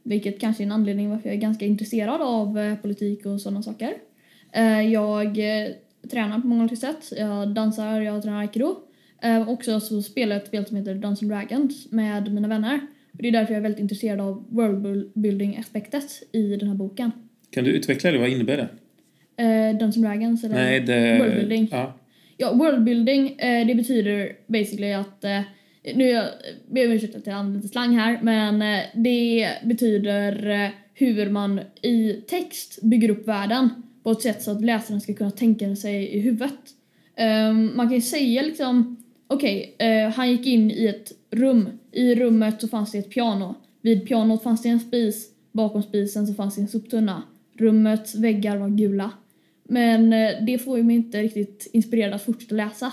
vilket 0.02 0.40
kanske 0.40 0.62
är 0.62 0.64
en 0.64 0.72
anledning 0.72 1.10
varför 1.10 1.28
jag 1.28 1.36
är 1.36 1.40
ganska 1.40 1.64
intresserad 1.64 2.22
av 2.22 2.58
eh, 2.58 2.76
politik 2.76 3.26
och 3.26 3.40
sådana 3.40 3.62
saker. 3.62 3.94
Jag 4.90 5.38
tränar 6.10 6.40
på 6.40 6.46
många 6.46 6.62
olika 6.62 6.76
sätt. 6.76 7.12
Jag 7.18 7.48
dansar, 7.48 8.00
jag 8.00 8.22
tränar 8.22 8.40
aikido. 8.40 8.76
Också 9.46 9.80
så 9.80 10.02
spelar 10.02 10.36
jag 10.36 10.42
ett 10.42 10.48
spel 10.48 10.66
som 10.66 10.76
heter 10.76 10.94
Dungeons 10.94 11.20
Dragons 11.20 11.92
med 11.92 12.34
mina 12.34 12.48
vänner. 12.48 12.80
Det 13.12 13.28
är 13.28 13.32
därför 13.32 13.52
jag 13.52 13.58
är 13.58 13.62
väldigt 13.62 13.80
intresserad 13.80 14.20
av 14.20 14.44
worldbuilding-aspektet 14.48 16.22
i 16.32 16.56
den 16.56 16.68
här 16.68 16.74
boken. 16.74 17.10
Kan 17.50 17.64
du 17.64 17.70
utveckla 17.70 18.10
det? 18.12 18.18
Vad 18.18 18.28
innebär 18.28 18.56
det? 18.56 18.68
Eh, 19.42 19.72
Dungeons 19.72 19.96
Dragons 19.96 20.44
eller 20.44 20.54
Nej, 20.54 20.80
det... 20.80 21.18
worldbuilding. 21.18 21.68
Ja. 21.70 21.96
Ja, 22.36 22.52
worldbuilding, 22.52 23.38
eh, 23.38 23.66
det 23.66 23.74
betyder 23.74 24.32
basically 24.46 24.92
att 24.92 25.24
eh, 25.24 25.40
nu 25.94 26.04
jag 26.04 26.24
ber 26.70 26.86
om 26.86 26.92
ursäkt 26.92 27.16
att 27.16 27.26
jag 27.26 27.36
använder 27.36 27.58
lite 27.60 27.72
slang 27.72 27.96
här, 27.96 28.18
men 28.22 28.62
eh, 28.62 28.84
det 28.94 29.48
betyder 29.64 30.50
eh, 30.50 30.70
hur 30.94 31.30
man 31.30 31.60
i 31.82 32.12
text 32.12 32.82
bygger 32.82 33.10
upp 33.10 33.28
världen 33.28 33.68
på 34.02 34.10
ett 34.10 34.22
sätt 34.22 34.42
så 34.42 34.50
att 34.50 34.64
läsaren 34.64 35.00
ska 35.00 35.14
kunna 35.14 35.30
tänka 35.30 35.76
sig 35.76 36.16
i 36.16 36.20
huvudet. 36.20 36.58
Um, 37.18 37.76
man 37.76 37.88
kan 37.88 37.94
ju 37.94 38.00
säga 38.00 38.42
liksom, 38.42 38.96
okej, 39.26 39.74
okay, 39.74 40.06
uh, 40.06 40.10
han 40.10 40.30
gick 40.30 40.46
in 40.46 40.70
i 40.70 40.86
ett 40.86 41.12
rum. 41.30 41.68
I 41.92 42.14
rummet 42.14 42.60
så 42.60 42.68
fanns 42.68 42.92
det 42.92 42.98
ett 42.98 43.10
piano. 43.10 43.54
Vid 43.82 44.08
pianot 44.08 44.42
fanns 44.42 44.62
det 44.62 44.68
en 44.68 44.80
spis. 44.80 45.28
Bakom 45.52 45.82
spisen 45.82 46.26
så 46.26 46.34
fanns 46.34 46.54
det 46.54 46.60
en 46.60 46.68
soptunna. 46.68 47.22
Rummets 47.60 48.14
väggar 48.14 48.56
var 48.56 48.68
gula. 48.68 49.10
Men 49.64 50.12
eh, 50.12 50.44
det 50.46 50.58
får 50.58 50.78
ju 50.78 50.84
mig 50.84 50.96
inte 50.96 51.22
riktigt 51.22 51.70
inspirerad 51.72 52.14
att 52.14 52.24
fortsätta 52.24 52.54
läsa. 52.54 52.92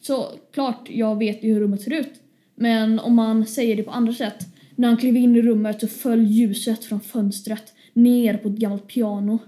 Så 0.00 0.26
klart, 0.52 0.88
jag 0.90 1.18
vet 1.18 1.44
ju 1.44 1.52
hur 1.52 1.60
rummet 1.60 1.82
ser 1.82 2.00
ut. 2.00 2.12
Men 2.54 2.98
om 2.98 3.14
man 3.14 3.46
säger 3.46 3.76
det 3.76 3.82
på 3.82 3.90
andra 3.90 4.12
sätt. 4.12 4.46
När 4.76 4.88
han 4.88 4.96
klev 4.96 5.16
in 5.16 5.36
i 5.36 5.42
rummet 5.42 5.80
så 5.80 5.88
föll 5.88 6.26
ljuset 6.26 6.84
från 6.84 7.00
fönstret 7.00 7.72
ner 7.92 8.36
på 8.36 8.48
ett 8.48 8.54
gammalt 8.54 8.86
piano 8.86 9.38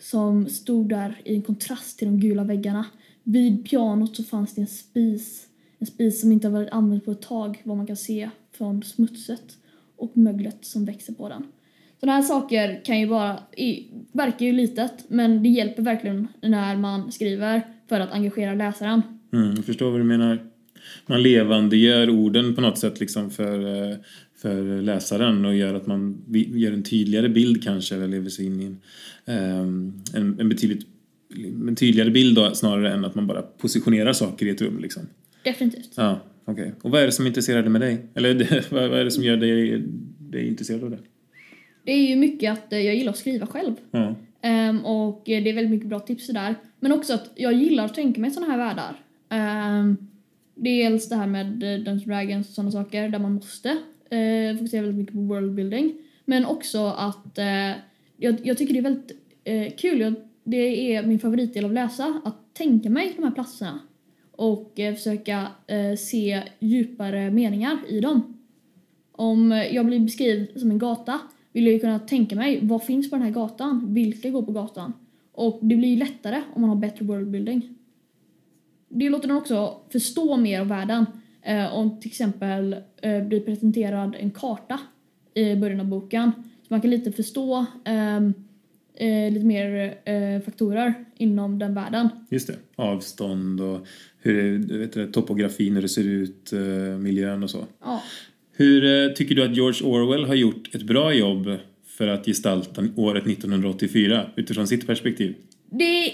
som 0.00 0.48
stod 0.48 0.88
där 0.88 1.20
i 1.24 1.34
en 1.34 1.42
kontrast 1.42 1.98
till 1.98 2.08
de 2.08 2.20
gula 2.20 2.44
väggarna. 2.44 2.86
Vid 3.22 3.70
pianot 3.70 4.16
så 4.16 4.24
fanns 4.24 4.54
det 4.54 4.60
en 4.60 4.66
spis. 4.66 5.46
En 5.78 5.86
spis 5.86 6.20
som 6.20 6.32
inte 6.32 6.48
har 6.48 6.52
varit 6.52 6.72
använd 6.72 7.04
på 7.04 7.10
ett 7.10 7.22
tag, 7.22 7.60
vad 7.64 7.76
man 7.76 7.86
kan 7.86 7.96
se 7.96 8.30
från 8.52 8.82
smutset 8.82 9.56
och 9.96 10.16
möglet 10.16 10.64
som 10.64 10.84
växer 10.84 11.12
på 11.12 11.28
den. 11.28 11.46
Sådana 12.00 12.16
här 12.16 12.22
saker 12.22 12.84
kan 12.84 13.00
ju 13.00 13.06
bara, 13.06 13.38
verkar 14.12 14.46
ju 14.46 14.52
litet, 14.52 15.04
men 15.08 15.42
det 15.42 15.48
hjälper 15.48 15.82
verkligen 15.82 16.28
när 16.42 16.76
man 16.76 17.12
skriver 17.12 17.62
för 17.88 18.00
att 18.00 18.12
engagera 18.12 18.54
läsaren. 18.54 19.02
Mm, 19.32 19.54
jag 19.56 19.64
förstår 19.64 19.90
vad 19.90 20.00
du 20.00 20.04
menar. 20.04 20.38
Man 21.06 21.22
levandegör 21.22 22.10
orden 22.10 22.54
på 22.54 22.60
något 22.60 22.78
sätt 22.78 23.00
liksom 23.00 23.30
för, 23.30 23.90
eh, 23.90 23.96
för 24.36 24.82
läsaren 24.82 25.44
och 25.44 25.56
gör 25.56 25.74
att 25.74 25.86
man 25.86 26.24
gör 26.32 26.72
en 26.72 26.82
tydligare 26.82 27.28
bild 27.28 27.64
kanske 27.64 27.94
eller 27.94 28.08
lever 28.08 28.30
sig 28.30 28.46
in 28.46 28.60
i 28.60 28.64
en, 28.64 28.78
ehm, 29.24 30.02
en, 30.14 30.40
en 30.40 30.48
betydligt 30.48 30.86
en 31.68 31.76
tydligare 31.76 32.10
bild 32.10 32.36
då, 32.36 32.54
snarare 32.54 32.92
än 32.92 33.04
att 33.04 33.14
man 33.14 33.26
bara 33.26 33.42
positionerar 33.42 34.12
saker 34.12 34.46
i 34.46 34.50
ett 34.50 34.62
rum 34.62 34.78
liksom. 34.78 35.02
Definitivt. 35.44 35.92
Ja. 35.94 36.20
Okay. 36.44 36.70
Och 36.82 36.90
vad 36.90 37.02
är 37.02 37.06
det 37.06 37.12
som 37.12 37.26
intresserar 37.26 37.62
dig 37.62 37.70
med 37.70 37.80
dig? 37.80 38.06
Eller 38.14 38.64
vad 38.90 39.00
är 39.00 39.04
det 39.04 39.10
som 39.10 39.24
gör 39.24 39.36
dig, 39.36 39.82
dig 40.18 40.48
intresserad 40.48 40.84
av 40.84 40.90
det? 40.90 40.98
Det 41.84 41.92
är 41.92 42.08
ju 42.08 42.16
mycket 42.16 42.52
att 42.52 42.72
eh, 42.72 42.78
jag 42.78 42.94
gillar 42.94 43.12
att 43.12 43.18
skriva 43.18 43.46
själv. 43.46 43.74
Ja. 43.90 44.14
Um, 44.42 44.84
och 44.84 45.22
det 45.24 45.34
är 45.48 45.54
väldigt 45.54 45.70
mycket 45.70 45.88
bra 45.88 46.00
tips 46.00 46.26
där. 46.26 46.54
Men 46.80 46.92
också 46.92 47.14
att 47.14 47.30
jag 47.34 47.52
gillar 47.52 47.84
att 47.84 47.94
tänka 47.94 48.20
mig 48.20 48.30
sådana 48.30 48.52
här 48.52 48.58
världar. 48.58 49.04
Um, 49.80 50.10
dels 50.54 51.08
det 51.08 51.16
här 51.16 51.26
med 51.26 51.46
eh, 51.46 51.78
Dungeons 51.78 52.04
Dragons 52.04 52.48
och 52.48 52.54
sådana 52.54 52.70
saker 52.70 53.08
där 53.08 53.18
man 53.18 53.32
måste 53.32 53.68
uh, 53.68 54.56
fokusera 54.58 54.82
väldigt 54.82 54.98
mycket 54.98 55.14
på 55.14 55.20
worldbuilding. 55.20 55.94
Men 56.24 56.46
också 56.46 56.86
att 56.86 57.38
uh, 57.38 57.78
jag, 58.16 58.36
jag, 58.46 58.58
tycker 58.58 58.74
det 58.74 58.80
är 58.80 58.82
väldigt 58.82 59.12
uh, 59.48 59.76
kul. 59.76 60.00
Jag, 60.00 60.14
det 60.44 60.94
är 60.94 61.02
min 61.02 61.18
favoritdel 61.18 61.64
av 61.64 61.72
läsa, 61.72 62.20
att 62.24 62.54
tänka 62.54 62.90
mig 62.90 63.12
de 63.16 63.22
här 63.22 63.30
platserna 63.30 63.80
och 64.32 64.72
försöka 64.76 65.46
se 65.98 66.42
djupare 66.58 67.30
meningar 67.30 67.78
i 67.88 68.00
dem. 68.00 68.38
Om 69.12 69.64
jag 69.72 69.86
blir 69.86 70.00
beskriven 70.00 70.60
som 70.60 70.70
en 70.70 70.78
gata 70.78 71.20
vill 71.52 71.64
jag 71.64 71.72
ju 71.72 71.80
kunna 71.80 71.98
tänka 71.98 72.36
mig 72.36 72.60
vad 72.62 72.84
finns 72.84 73.10
på 73.10 73.16
den 73.16 73.24
här 73.24 73.32
gatan? 73.32 73.94
Vilka 73.94 74.30
går 74.30 74.42
på 74.42 74.52
gatan? 74.52 74.92
Och 75.32 75.58
det 75.62 75.76
blir 75.76 75.88
ju 75.88 75.96
lättare 75.96 76.42
om 76.54 76.60
man 76.60 76.70
har 76.70 76.76
bättre 76.76 77.04
worldbuilding. 77.04 77.74
Det 78.88 79.08
låter 79.08 79.28
den 79.28 79.36
också 79.36 79.80
förstå 79.92 80.36
mer 80.36 80.60
av 80.60 80.68
världen. 80.68 81.06
Eh, 81.42 81.74
om 81.74 82.00
till 82.00 82.10
exempel 82.10 82.76
eh, 83.02 83.22
blir 83.22 83.40
presenterad 83.40 84.16
en 84.18 84.30
karta 84.30 84.80
i 85.34 85.56
början 85.56 85.80
av 85.80 85.86
boken. 85.86 86.32
Så 86.36 86.66
man 86.68 86.80
kan 86.80 86.90
lite 86.90 87.12
förstå 87.12 87.66
ehm, 87.84 88.34
eh, 88.94 89.32
lite 89.32 89.46
mer 89.46 89.98
eh, 90.04 90.40
faktorer 90.40 90.94
inom 91.16 91.58
den 91.58 91.74
världen. 91.74 92.08
Just 92.30 92.46
det. 92.46 92.56
Avstånd 92.76 93.60
och 93.60 93.86
hur 94.18 94.78
vet 94.78 94.92
du, 94.92 95.12
topografin, 95.12 95.74
hur 95.74 95.82
det 95.82 95.88
ser 95.88 96.04
ut, 96.04 96.52
eh, 96.52 96.98
miljön 96.98 97.42
och 97.42 97.50
så. 97.50 97.64
Ja. 97.84 98.02
Hur 98.52 98.84
eh, 98.84 99.12
tycker 99.12 99.34
du 99.34 99.44
att 99.44 99.56
George 99.56 99.86
Orwell 99.86 100.24
har 100.24 100.34
gjort 100.34 100.74
ett 100.74 100.82
bra 100.82 101.14
jobb 101.14 101.56
för 101.86 102.08
att 102.08 102.26
gestalta 102.26 102.84
året 102.96 103.26
1984 103.26 104.26
utifrån 104.36 104.66
sitt 104.66 104.86
perspektiv? 104.86 105.34
Det 105.70 106.12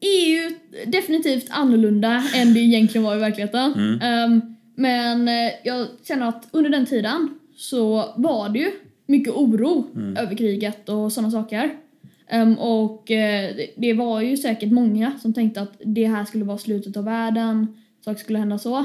är 0.00 0.28
ju 0.28 0.58
definitivt 0.86 1.46
annorlunda 1.50 2.22
än 2.34 2.54
det 2.54 2.60
egentligen 2.60 3.04
var 3.04 3.16
i 3.16 3.18
verkligheten. 3.18 3.72
Mm. 3.72 4.32
Um, 4.32 4.56
men 4.74 5.28
eh, 5.28 5.52
jag 5.64 5.86
känner 6.02 6.28
att 6.28 6.48
under 6.50 6.70
den 6.70 6.86
tiden 6.86 7.28
så 7.56 8.14
var 8.16 8.48
det 8.48 8.58
ju 8.58 8.70
mycket 9.06 9.34
oro 9.34 9.86
mm. 9.94 10.16
över 10.16 10.36
kriget 10.36 10.88
och 10.88 11.12
sådana 11.12 11.30
saker. 11.30 11.70
Um, 12.32 12.58
och 12.58 13.10
uh, 13.10 13.56
det 13.76 13.92
var 13.92 14.20
ju 14.20 14.36
säkert 14.36 14.72
många 14.72 15.12
som 15.22 15.34
tänkte 15.34 15.60
att 15.60 15.72
det 15.84 16.06
här 16.06 16.24
skulle 16.24 16.44
vara 16.44 16.58
slutet 16.58 16.96
av 16.96 17.04
världen, 17.04 17.76
saker 18.04 18.20
skulle 18.20 18.38
hända 18.38 18.58
så. 18.58 18.84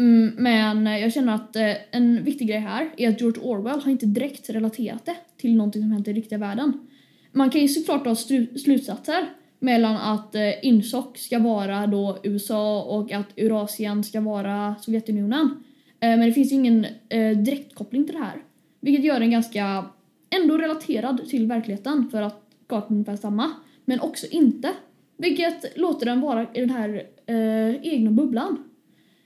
Mm, 0.00 0.34
men 0.38 0.86
jag 1.00 1.12
känner 1.12 1.34
att 1.34 1.56
eh, 1.56 1.72
en 1.90 2.24
viktig 2.24 2.48
grej 2.48 2.58
här 2.58 2.90
är 2.96 3.08
att 3.08 3.20
George 3.20 3.42
Orwell 3.42 3.80
har 3.80 3.90
inte 3.90 4.06
direkt 4.06 4.50
relaterat 4.50 5.06
det 5.06 5.16
till 5.36 5.56
någonting 5.56 5.82
som 5.82 5.92
hänt 5.92 6.08
i 6.08 6.12
riktiga 6.12 6.38
världen. 6.38 6.88
Man 7.32 7.50
kan 7.50 7.60
ju 7.60 7.68
såklart 7.68 8.04
dra 8.04 8.14
slutsatser 8.14 9.28
mellan 9.58 9.96
att 9.96 10.34
eh, 10.34 10.66
Insoc 10.66 11.18
ska 11.18 11.38
vara 11.38 11.86
då 11.86 12.18
USA 12.22 12.82
och 12.82 13.12
att 13.12 13.38
Eurasien 13.38 14.04
ska 14.04 14.20
vara 14.20 14.74
Sovjetunionen. 14.80 15.64
Eh, 16.00 16.08
men 16.08 16.20
det 16.20 16.32
finns 16.32 16.52
ju 16.52 16.56
ingen 16.56 16.86
eh, 17.08 17.38
direktkoppling 17.38 18.04
till 18.04 18.14
det 18.14 18.24
här. 18.24 18.42
Vilket 18.80 19.04
gör 19.04 19.20
den 19.20 19.30
ganska 19.30 19.84
ändå 20.30 20.58
relaterad 20.58 21.28
till 21.28 21.46
verkligheten 21.46 22.08
för 22.10 22.22
att 22.22 22.42
kartan 22.66 22.88
är 22.88 22.92
ungefär 22.92 23.16
samma. 23.16 23.50
Men 23.84 24.00
också 24.00 24.26
inte. 24.30 24.70
Vilket 25.16 25.78
låter 25.78 26.06
den 26.06 26.20
vara 26.20 26.46
i 26.54 26.60
den 26.60 26.70
här 26.70 27.06
eh, 27.26 27.92
egna 27.92 28.10
bubblan. 28.10 28.69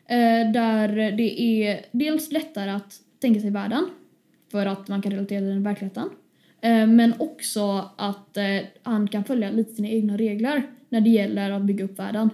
Eh, 0.06 0.52
där 0.52 1.12
det 1.12 1.40
är 1.40 1.86
dels 1.90 2.32
lättare 2.32 2.70
att 2.70 2.94
tänka 3.20 3.40
sig 3.40 3.50
världen 3.50 3.86
för 4.50 4.66
att 4.66 4.88
man 4.88 5.02
kan 5.02 5.12
relatera 5.12 5.40
till 5.40 5.48
den 5.48 5.62
verkligheten. 5.62 6.10
Eh, 6.60 6.86
men 6.86 7.14
också 7.18 7.90
att 7.96 8.36
eh, 8.36 8.44
han 8.82 9.08
kan 9.08 9.24
följa 9.24 9.50
lite 9.50 9.74
sina 9.74 9.88
egna 9.88 10.16
regler 10.16 10.62
när 10.88 11.00
det 11.00 11.10
gäller 11.10 11.50
att 11.50 11.62
bygga 11.62 11.84
upp 11.84 11.98
världen. 11.98 12.30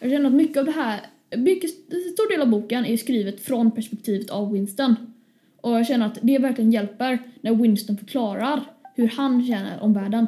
Jag 0.00 0.10
känner 0.10 0.26
att 0.26 0.34
mycket 0.34 0.56
av 0.56 0.64
det 0.64 0.70
här, 0.70 1.00
mycket 1.36 1.70
stor 1.70 2.32
del 2.32 2.42
av 2.42 2.48
boken 2.48 2.84
är 2.84 2.96
skrivet 2.96 3.40
från 3.40 3.70
perspektivet 3.70 4.30
av 4.30 4.52
Winston. 4.52 4.96
Och 5.60 5.70
jag 5.70 5.86
känner 5.86 6.06
att 6.06 6.18
det 6.22 6.38
verkligen 6.38 6.72
hjälper 6.72 7.18
när 7.40 7.54
Winston 7.54 7.96
förklarar 7.96 8.60
hur 8.94 9.08
han 9.08 9.46
känner 9.46 9.80
om 9.80 9.92
världen. 9.92 10.26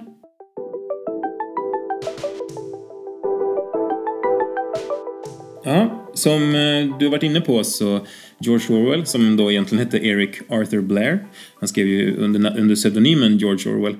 Ja, 5.65 6.00
som 6.15 6.55
eh, 6.55 6.99
du 6.99 7.05
har 7.05 7.11
varit 7.11 7.23
inne 7.23 7.41
på 7.41 7.65
så 7.65 8.01
George 8.41 8.77
Orwell, 8.77 9.07
som 9.07 9.37
då 9.37 9.51
egentligen 9.51 9.85
hette 9.85 10.07
Eric 10.07 10.31
Arthur 10.49 10.81
Blair, 10.81 11.19
han 11.61 11.69
skrev 11.69 11.87
ju 11.87 12.17
under, 12.17 12.59
under 12.59 12.75
pseudonymen 12.75 13.39
George 13.39 13.73
Orwell, 13.73 13.97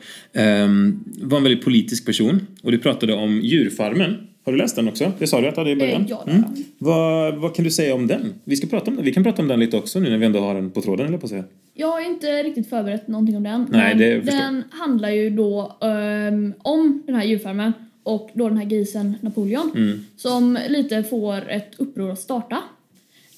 um, 0.65 1.05
var 1.21 1.39
en 1.39 1.45
väldigt 1.45 1.65
politisk 1.65 2.07
person. 2.07 2.47
Och 2.63 2.73
du 2.73 2.79
pratade 2.79 3.15
om 3.15 3.41
djurfarmen. 3.41 4.17
Har 4.45 4.53
du 4.53 4.59
läst 4.59 4.77
den 4.77 4.89
också? 4.89 5.13
Det 5.19 5.27
sa 5.27 5.41
du 5.41 5.49
att 5.49 5.55
du 5.55 5.61
hade 5.61 5.71
i 5.71 5.77
början. 5.77 6.03
Eh, 6.03 6.07
ja, 6.11 6.25
mm. 6.29 6.45
vad, 6.79 7.37
vad 7.37 7.55
kan 7.55 7.65
du 7.65 7.71
säga 7.71 7.95
om 7.95 8.07
den? 8.07 8.35
Vi 8.45 8.57
ska 8.57 8.67
prata 8.67 8.91
om 8.91 8.97
den. 8.97 9.05
Vi 9.05 9.13
kan 9.13 9.25
prata 9.25 9.43
om 9.43 9.49
den 9.49 9.61
lite 9.61 9.77
också 9.77 10.01
nu 10.01 10.11
när 10.11 10.19
vi 10.19 10.27
ändå 10.27 10.41
har 10.41 10.55
den 10.55 10.71
på 10.71 10.83
tråden, 10.83 11.07
eller 11.07 11.19
på 11.19 11.25
att 11.25 11.31
säga. 11.31 11.45
Jag 11.75 11.89
har 11.89 12.01
inte 12.01 12.43
riktigt 12.43 12.69
förberett 12.69 13.09
någonting 13.09 13.37
om 13.37 13.43
den. 13.43 13.67
Nej, 13.71 13.95
det 13.95 14.21
den 14.21 14.65
handlar 14.71 15.11
ju 15.11 15.31
då 15.31 15.77
um, 15.81 16.55
om 16.63 17.03
den 17.07 17.15
här 17.15 17.25
djurfarmen 17.25 17.73
och 18.03 18.31
då 18.35 18.49
den 18.49 18.59
här 18.59 18.65
grisen 18.65 19.17
Napoleon 19.21 19.71
mm. 19.75 20.05
som 20.17 20.59
lite 20.69 21.03
får 21.03 21.51
ett 21.51 21.71
uppror 21.77 22.11
att 22.11 22.21
starta. 22.21 22.57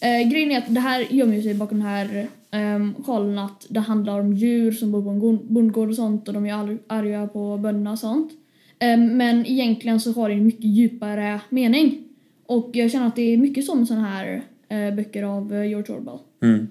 Uh, 0.04 0.30
grejen 0.30 0.50
är 0.50 0.58
att 0.58 0.74
det 0.74 0.80
här 0.80 1.06
gömmer 1.10 1.42
sig 1.42 1.54
bakom 1.54 1.78
den 1.78 1.86
här 1.86 2.28
um, 2.52 2.94
sjalen 3.06 3.38
att 3.38 3.66
det 3.68 3.80
handlar 3.80 4.20
om 4.20 4.32
djur 4.32 4.72
som 4.72 4.92
bor 4.92 5.02
på 5.02 5.10
en 5.10 5.54
bondgård 5.54 5.88
och 5.88 5.96
sånt 5.96 6.28
och 6.28 6.34
de 6.34 6.46
är 6.46 6.78
arga 6.86 7.26
på 7.26 7.56
bönderna 7.56 7.92
och 7.92 7.98
sånt. 7.98 8.32
Um, 8.80 9.16
men 9.16 9.46
egentligen 9.46 10.00
så 10.00 10.12
har 10.12 10.28
det 10.28 10.34
en 10.34 10.46
mycket 10.46 10.64
djupare 10.64 11.40
mening. 11.48 12.04
Och 12.46 12.70
jag 12.72 12.90
känner 12.90 13.06
att 13.06 13.16
det 13.16 13.32
är 13.32 13.36
mycket 13.36 13.64
som 13.64 13.86
sådana 13.86 14.08
här 14.08 14.42
uh, 14.72 14.96
böcker 14.96 15.22
av 15.22 15.52
uh, 15.52 15.68
George 15.68 15.94
Orwell. 15.94 16.18
Mm. 16.42 16.68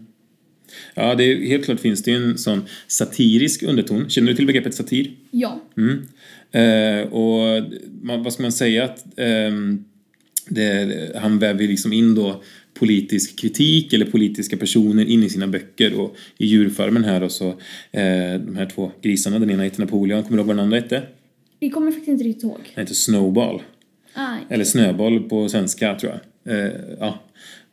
Ja, 0.93 1.15
det 1.15 1.23
är, 1.23 1.47
helt 1.47 1.65
klart 1.65 1.79
finns 1.79 2.03
det 2.03 2.11
en 2.11 2.37
sån 2.37 2.61
satirisk 2.87 3.63
underton. 3.63 4.09
Känner 4.09 4.27
du 4.27 4.35
till 4.35 4.47
begreppet 4.47 4.75
satir? 4.75 5.11
Ja. 5.31 5.61
Mm. 5.77 6.07
Eh, 6.51 7.13
och 7.13 7.63
man, 8.01 8.23
vad 8.23 8.33
ska 8.33 8.43
man 8.43 8.51
säga? 8.51 8.83
att 8.83 9.19
eh, 9.19 9.51
det, 10.49 11.11
Han 11.21 11.39
väver 11.39 11.67
liksom 11.67 11.93
in 11.93 12.15
då 12.15 12.43
politisk 12.73 13.39
kritik 13.39 13.93
eller 13.93 14.05
politiska 14.05 14.57
personer 14.57 15.05
in 15.05 15.23
i 15.23 15.29
sina 15.29 15.47
böcker 15.47 15.99
och 15.99 16.15
i 16.37 16.45
djurfarmen 16.45 17.03
här 17.03 17.23
och 17.23 17.31
så 17.31 17.49
eh, 17.91 18.33
de 18.45 18.55
här 18.55 18.69
två 18.75 18.91
grisarna, 19.01 19.39
den 19.39 19.49
ena 19.49 19.63
heter 19.63 19.79
Napoleon, 19.79 20.23
kommer 20.23 20.37
du 20.37 20.41
ihåg 20.41 20.47
vad 20.47 20.55
den 20.55 20.63
andra 20.63 20.79
hette? 20.79 21.03
Det 21.59 21.69
kommer 21.69 21.91
faktiskt 21.91 22.07
inte 22.07 22.23
riktigt 22.23 22.43
ihåg. 22.43 22.59
Den 22.75 22.83
heter 22.83 22.95
Snowball. 22.95 23.61
Ah, 24.13 24.35
Eller 24.49 24.63
snöboll 24.63 25.29
på 25.29 25.49
svenska 25.49 25.95
tror 25.95 26.11
jag. 26.11 26.55
Eh, 26.57 26.71
ja 26.99 27.19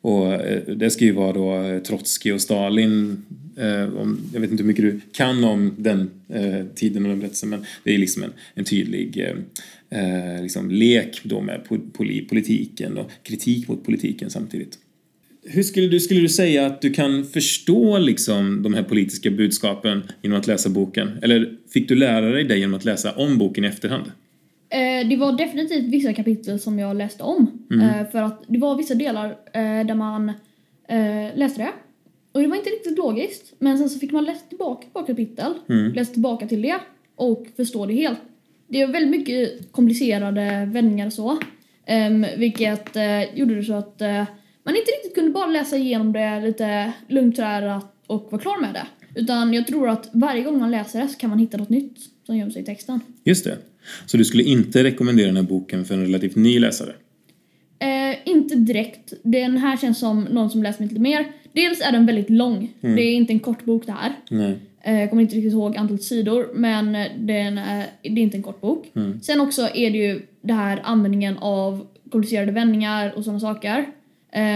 och 0.00 0.32
eh, 0.32 0.62
det 0.62 0.90
ska 0.90 1.04
ju 1.04 1.12
vara 1.12 1.32
då 1.32 1.62
eh, 1.62 1.82
Trotskij 1.82 2.32
och 2.32 2.40
Stalin. 2.40 3.24
Eh, 3.56 3.66
jag 4.32 4.40
vet 4.40 4.50
inte 4.50 4.62
hur 4.62 4.68
mycket 4.68 4.84
du 4.84 5.00
kan 5.12 5.44
om 5.44 5.74
den 5.78 6.10
tiden 6.74 7.02
och 7.02 7.08
den 7.08 7.20
berättelsen 7.20 7.48
men 7.48 7.64
det 7.84 7.94
är 7.94 7.98
liksom 7.98 8.22
en, 8.22 8.32
en 8.54 8.64
tydlig 8.64 9.34
liksom 10.42 10.70
lek 10.70 11.20
då 11.22 11.40
med 11.40 11.60
politiken 12.28 12.98
och 12.98 13.10
kritik 13.22 13.68
mot 13.68 13.84
politiken 13.84 14.30
samtidigt. 14.30 14.78
Hur 15.44 15.62
skulle 15.62 15.88
du, 15.88 16.00
skulle 16.00 16.20
du 16.20 16.28
säga 16.28 16.66
att 16.66 16.80
du 16.80 16.90
kan 16.90 17.24
förstå 17.24 17.98
liksom 17.98 18.62
de 18.62 18.74
här 18.74 18.82
politiska 18.82 19.30
budskapen 19.30 20.02
genom 20.22 20.38
att 20.38 20.46
läsa 20.46 20.68
boken? 20.68 21.10
Eller 21.22 21.56
fick 21.70 21.88
du 21.88 21.94
lära 21.94 22.30
dig 22.30 22.44
det 22.44 22.58
genom 22.58 22.74
att 22.74 22.84
läsa 22.84 23.12
om 23.12 23.38
boken 23.38 23.64
i 23.64 23.66
efterhand? 23.66 24.04
Eh, 24.70 25.08
det 25.08 25.16
var 25.16 25.32
definitivt 25.32 25.84
vissa 25.84 26.12
kapitel 26.12 26.60
som 26.60 26.78
jag 26.78 26.96
läste 26.96 27.22
om. 27.22 27.66
Mm. 27.70 27.88
Eh, 27.88 28.10
för 28.10 28.22
att 28.22 28.44
det 28.46 28.58
var 28.58 28.76
vissa 28.76 28.94
delar 28.94 29.26
eh, 29.52 29.86
där 29.86 29.94
man 29.94 30.32
läste 31.34 31.62
det. 31.62 31.70
Och 32.32 32.40
det 32.40 32.48
var 32.48 32.56
inte 32.56 32.70
riktigt 32.70 32.98
logiskt. 32.98 33.54
Men 33.58 33.78
sen 33.78 33.90
så 33.90 33.98
fick 33.98 34.12
man 34.12 34.24
läsa 34.24 34.46
tillbaka 34.48 34.86
på 34.92 35.02
kapitel, 35.02 35.54
mm. 35.68 35.92
läsa 35.92 36.12
tillbaka 36.12 36.46
till 36.46 36.62
det 36.62 36.76
och 37.16 37.46
förstå 37.56 37.86
det 37.86 37.94
helt. 37.94 38.18
Det 38.68 38.80
är 38.80 38.86
väldigt 38.86 39.10
mycket 39.10 39.72
komplicerade 39.72 40.68
vändningar 40.72 41.06
och 41.06 41.12
så. 41.12 41.30
Um, 42.10 42.26
vilket 42.36 42.96
gjorde 43.34 43.54
det 43.54 43.62
så 43.62 43.72
att 43.72 44.00
man 44.62 44.76
inte 44.76 44.90
riktigt 44.90 45.14
kunde 45.14 45.30
bara 45.30 45.46
läsa 45.46 45.76
igenom 45.76 46.12
det 46.12 46.40
lite 46.40 46.92
lugnt 47.08 47.38
och 48.06 48.28
vara 48.30 48.42
klar 48.42 48.60
med 48.60 48.74
det. 48.74 48.86
Utan 49.20 49.54
jag 49.54 49.66
tror 49.66 49.88
att 49.88 50.10
varje 50.12 50.42
gång 50.42 50.58
man 50.58 50.70
läser 50.70 51.00
det 51.02 51.08
så 51.08 51.18
kan 51.18 51.30
man 51.30 51.38
hitta 51.38 51.56
något 51.56 51.68
nytt 51.68 51.96
som 52.26 52.36
gömmer 52.36 52.52
sig 52.52 52.62
i 52.62 52.64
texten. 52.64 53.00
Just 53.24 53.44
det. 53.44 53.58
Så 54.06 54.16
du 54.16 54.24
skulle 54.24 54.42
inte 54.42 54.84
rekommendera 54.84 55.26
den 55.26 55.36
här 55.36 55.42
boken 55.42 55.84
för 55.84 55.94
en 55.94 56.00
relativt 56.00 56.36
ny 56.36 56.58
läsare? 56.58 56.92
Eh, 57.78 58.28
inte 58.28 58.54
direkt. 58.54 59.12
Den 59.22 59.56
här 59.56 59.76
känns 59.76 59.98
som 59.98 60.20
någon 60.20 60.50
som 60.50 60.62
läser 60.62 60.84
lite 60.84 61.00
mer. 61.00 61.26
Dels 61.52 61.80
är 61.80 61.92
den 61.92 62.06
väldigt 62.06 62.30
lång. 62.30 62.72
Mm. 62.80 62.96
Det 62.96 63.02
är 63.02 63.14
inte 63.14 63.32
en 63.32 63.40
kort 63.40 63.64
bok 63.64 63.86
det 63.86 63.92
här. 63.92 64.12
Nej. 64.30 64.58
Eh, 64.80 65.00
jag 65.00 65.10
kommer 65.10 65.22
inte 65.22 65.36
riktigt 65.36 65.52
ihåg 65.52 65.76
antalet 65.76 66.02
sidor 66.02 66.50
men 66.54 66.92
den 67.18 67.58
är, 67.58 67.86
det 68.02 68.08
är 68.08 68.18
inte 68.18 68.36
en 68.36 68.42
kort 68.42 68.60
bok. 68.60 68.90
Mm. 68.94 69.20
Sen 69.20 69.40
också 69.40 69.62
är 69.74 69.90
det 69.90 69.98
ju 69.98 70.22
det 70.40 70.52
här 70.52 70.80
användningen 70.84 71.38
av 71.38 71.86
komplicerade 72.10 72.52
vändningar 72.52 73.12
och 73.16 73.24
sådana 73.24 73.40
saker. 73.40 73.86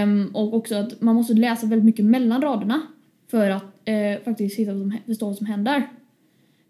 Um, 0.05 0.31
och 0.35 0.55
också 0.55 0.75
att 0.75 1.01
man 1.01 1.15
måste 1.15 1.35
läsa 1.35 1.67
väldigt 1.67 1.85
mycket 1.85 2.05
mellan 2.05 2.43
raderna 2.43 2.83
för 3.31 3.51
att 3.51 3.63
uh, 3.63 4.25
faktiskt 4.25 4.59
hitta 4.59 4.73
vad 4.73 4.81
som, 4.81 4.99
förstå 5.07 5.27
vad 5.27 5.37
som 5.37 5.47
händer. 5.47 5.83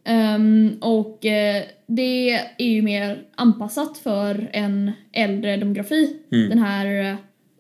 Um, 0.08 0.78
och 0.80 1.24
uh, 1.24 1.62
det 1.86 2.30
är 2.58 2.66
ju 2.68 2.82
mer 2.82 3.24
anpassat 3.34 3.98
för 3.98 4.50
en 4.52 4.92
äldre 5.12 5.56
demografi, 5.56 6.16
mm. 6.32 6.48
den 6.48 6.58
här 6.58 7.16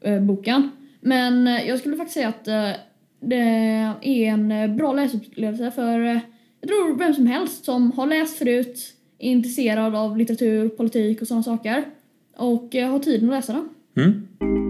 uh, 0.06 0.20
boken. 0.20 0.70
Men 1.00 1.46
jag 1.46 1.78
skulle 1.78 1.96
faktiskt 1.96 2.14
säga 2.14 2.28
att 2.28 2.44
det 3.20 3.36
är 4.02 4.26
en 4.26 4.76
bra 4.76 4.92
läsupplevelse 4.92 5.70
för 5.70 6.20
jag 6.60 6.68
tror 6.68 6.98
vem 6.98 7.14
som 7.14 7.26
helst 7.26 7.64
som 7.64 7.92
har 7.92 8.06
läst 8.06 8.38
förut, 8.38 8.94
är 9.18 9.30
intresserad 9.30 9.94
av 9.94 10.16
litteratur, 10.16 10.68
politik 10.68 11.22
och 11.22 11.28
sådana 11.28 11.42
saker 11.42 11.84
och 12.36 12.74
har 12.74 12.98
tiden 12.98 13.28
att 13.30 13.34
läsa 13.34 13.52
den. 13.52 13.68
Mm. 13.96 14.61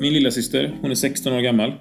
Min 0.00 0.12
lilla 0.12 0.30
syster, 0.30 0.78
hon 0.80 0.90
är 0.90 0.94
16 0.94 1.32
år 1.32 1.40
gammal. 1.40 1.72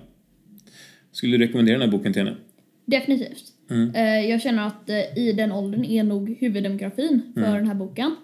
Skulle 1.12 1.38
du 1.38 1.46
rekommendera 1.46 1.78
den 1.80 1.90
här 1.90 1.98
boken 1.98 2.14
till 2.14 2.22
henne? 2.22 2.38
Definitivt. 2.86 3.44
Mm. 3.70 3.96
Eh, 3.96 4.30
jag 4.30 4.42
känner 4.42 4.68
att 4.68 4.90
eh, 4.90 5.18
i 5.18 5.34
den 5.38 5.52
åldern 5.52 5.86
är 5.86 6.04
nog 6.04 6.30
huvuddemografin 6.40 7.22
för 7.34 7.42
mm. 7.42 7.54
den 7.54 7.68
här 7.68 7.76
boken. 7.76 8.16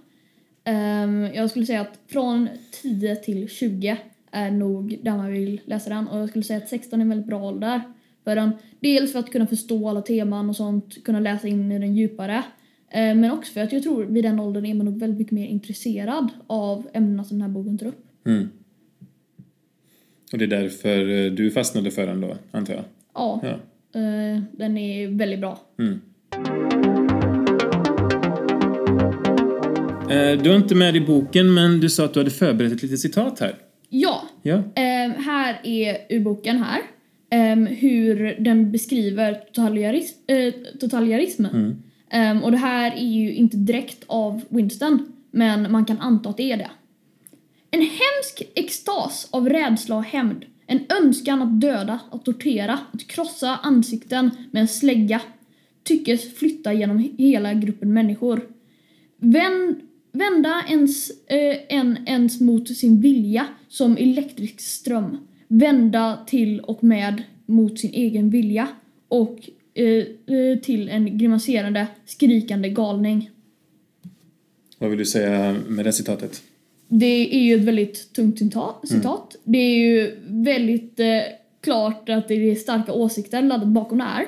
Ehm, 0.64 1.26
jag 1.34 1.50
skulle 1.50 1.66
säga 1.66 1.82
att 1.82 2.00
från 2.08 2.50
10 2.82 3.16
till 3.16 3.50
20 3.50 3.98
är 4.32 4.52
nog 4.52 5.00
där 5.04 5.18
man 5.18 5.32
vill 5.32 5.62
läsa 5.66 5.90
den 5.90 6.08
och 6.08 6.20
jag 6.20 6.30
skulle 6.30 6.44
säga 6.44 6.58
att 6.58 6.70
16 6.70 7.00
är 7.00 7.04
en 7.04 7.10
väldigt 7.10 7.28
bra 7.28 7.44
ålder. 7.44 7.82
För 8.24 8.36
den, 8.36 8.52
dels 8.80 9.12
för 9.12 9.20
att 9.20 9.32
kunna 9.32 9.48
förstå 9.48 9.90
alla 9.90 10.02
teman 10.02 10.50
och 10.50 10.56
sånt, 10.56 11.04
kunna 11.04 11.20
läsa 11.20 11.48
in 11.48 11.72
i 11.72 11.80
den 11.80 11.96
djupare. 11.96 12.44
Ehm, 12.92 13.20
men 13.20 13.32
också 13.32 13.54
för 13.54 13.62
att 13.62 13.74
jag 13.74 13.84
tror 13.84 14.06
vid 14.06 14.24
den 14.24 14.40
åldern 14.40 14.66
är 14.66 14.74
man 14.74 14.86
nog 14.86 15.00
väldigt 15.00 15.20
mycket 15.20 15.32
mer 15.32 15.48
intresserad 15.48 16.30
av 16.48 16.88
ämnena 16.94 17.24
som 17.24 17.40
den 17.40 17.50
här 17.50 17.54
boken 17.54 17.78
tar 17.78 17.88
upp. 17.88 18.06
Mm. 18.26 18.50
Och 20.32 20.38
det 20.38 20.46
är 20.46 20.48
därför 20.48 21.26
eh, 21.26 21.32
du 21.32 21.52
fastnade 21.52 21.92
för 21.92 22.08
den 22.08 22.22
då, 22.22 22.38
antar 22.52 22.74
jag? 22.74 22.84
Ja. 23.14 23.42
ja. 23.44 23.60
Uh, 24.00 24.42
den 24.52 24.78
är 24.78 25.08
väldigt 25.08 25.40
bra. 25.40 25.60
Mm. 25.80 26.02
Uh, 30.04 30.44
du 30.44 30.50
har 30.50 30.56
inte 30.56 30.76
med 30.76 30.96
i 30.96 31.02
boken, 31.02 31.54
men 31.54 31.80
du 31.80 31.90
sa 31.90 32.06
att 32.06 32.14
du 32.14 32.20
hade 32.20 32.32
förberett 32.32 32.72
ett 32.72 32.84
litet 32.84 33.00
citat 33.00 33.40
här. 33.40 33.56
Ja. 33.90 34.24
ja. 34.42 34.64
Här 35.18 35.60
är 35.64 35.98
ur 36.10 36.20
boken 36.20 36.58
här. 36.58 36.82
Um, 37.34 37.66
hur 37.66 38.36
den 38.40 38.72
beskriver 38.72 39.38
totaliarism. 40.80 41.46
Mm. 41.46 41.84
Um, 42.38 42.44
och 42.44 42.52
det 42.52 42.58
här 42.58 42.92
är 42.92 43.08
ju 43.08 43.34
inte 43.34 43.58
direkt 43.58 44.04
av 44.08 44.42
Winston, 44.50 45.12
men 45.32 45.72
man 45.72 45.86
kan 45.86 46.00
anta 46.00 46.30
att 46.30 46.38
det 46.38 46.52
är 46.52 46.58
det. 46.58 46.70
En 47.74 47.82
hemsk 47.82 48.52
extas 48.56 49.28
av 49.32 49.50
rädsla 49.50 49.96
och 49.96 50.04
hämnd. 50.04 50.46
En 50.68 50.80
önskan 51.02 51.42
att 51.42 51.62
döda, 51.62 52.00
att 52.12 52.26
tortera, 52.26 52.80
att 52.92 53.08
krossa 53.08 53.60
ansikten 53.64 54.30
med 54.52 54.62
en 54.62 54.68
slägga 54.68 55.22
tyckes 55.84 56.36
flytta 56.36 56.74
genom 56.74 57.10
hela 57.18 57.54
gruppen 57.54 57.94
människor. 57.94 58.42
Vänd, 59.18 59.76
vända 60.12 60.64
ens, 60.70 61.10
eh, 61.10 61.58
en 61.70 62.08
ens 62.08 62.42
mot 62.42 62.78
sin 62.78 63.02
vilja 63.02 63.48
som 63.68 63.98
elektrisk 63.98 64.60
ström. 64.60 65.18
Vända 65.48 66.26
till 66.28 66.60
och 66.60 66.84
med 66.84 67.24
mot 67.46 67.80
sin 67.80 67.94
egen 67.94 68.30
vilja 68.30 68.68
och 69.08 69.50
eh, 69.74 69.86
eh 69.86 70.60
till 70.62 70.90
en 70.90 71.18
grimaserande, 71.18 71.88
skrikande 72.06 72.70
galning. 72.70 73.30
Vad 74.78 74.90
vill 74.90 75.00
du 75.00 75.06
säga 75.06 75.56
med 75.68 75.86
det 75.86 75.94
citatet? 75.94 76.44
Det 77.00 77.36
är 77.36 77.42
ju 77.44 77.56
ett 77.56 77.68
väldigt 77.68 78.14
tungt 78.14 78.40
citat. 78.40 78.86
Mm. 78.90 79.22
Det 79.44 79.58
är 79.58 79.78
ju 79.78 80.18
väldigt 80.28 81.00
eh, 81.00 81.22
klart 81.62 82.10
att 82.10 82.28
det 82.28 82.34
är 82.34 82.56
starka 82.56 82.94
åsikter 82.94 83.42
laddat 83.42 83.68
bakom 83.68 83.98
det 83.98 84.04
här. 84.04 84.26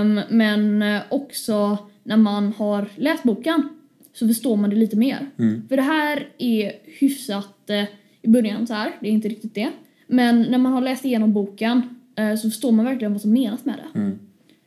Um, 0.00 0.20
men 0.30 0.82
eh, 0.82 1.00
också 1.10 1.78
när 2.02 2.16
man 2.16 2.52
har 2.52 2.88
läst 2.96 3.22
boken 3.22 3.68
så 4.12 4.28
förstår 4.28 4.56
man 4.56 4.70
det 4.70 4.76
lite 4.76 4.96
mer. 4.96 5.30
Mm. 5.38 5.68
För 5.68 5.76
det 5.76 5.82
här 5.82 6.28
är 6.38 6.72
hyfsat 6.84 7.70
eh, 7.70 7.84
i 8.22 8.28
början 8.28 8.66
så 8.66 8.74
här, 8.74 8.92
det 9.00 9.08
är 9.08 9.12
inte 9.12 9.28
riktigt 9.28 9.54
det. 9.54 9.70
Men 10.06 10.42
när 10.42 10.58
man 10.58 10.72
har 10.72 10.80
läst 10.80 11.04
igenom 11.04 11.32
boken 11.32 11.82
eh, 12.16 12.34
så 12.34 12.50
förstår 12.50 12.72
man 12.72 12.84
verkligen 12.84 13.12
vad 13.12 13.22
som 13.22 13.32
menas 13.32 13.64
med 13.64 13.74
det. 13.74 13.98
Mm. 13.98 14.18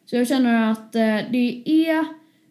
Så 0.05 0.15
jag 0.15 0.27
känner 0.27 0.71
att 0.71 0.95
eh, 0.95 1.17
det 1.31 1.63
är 1.65 2.05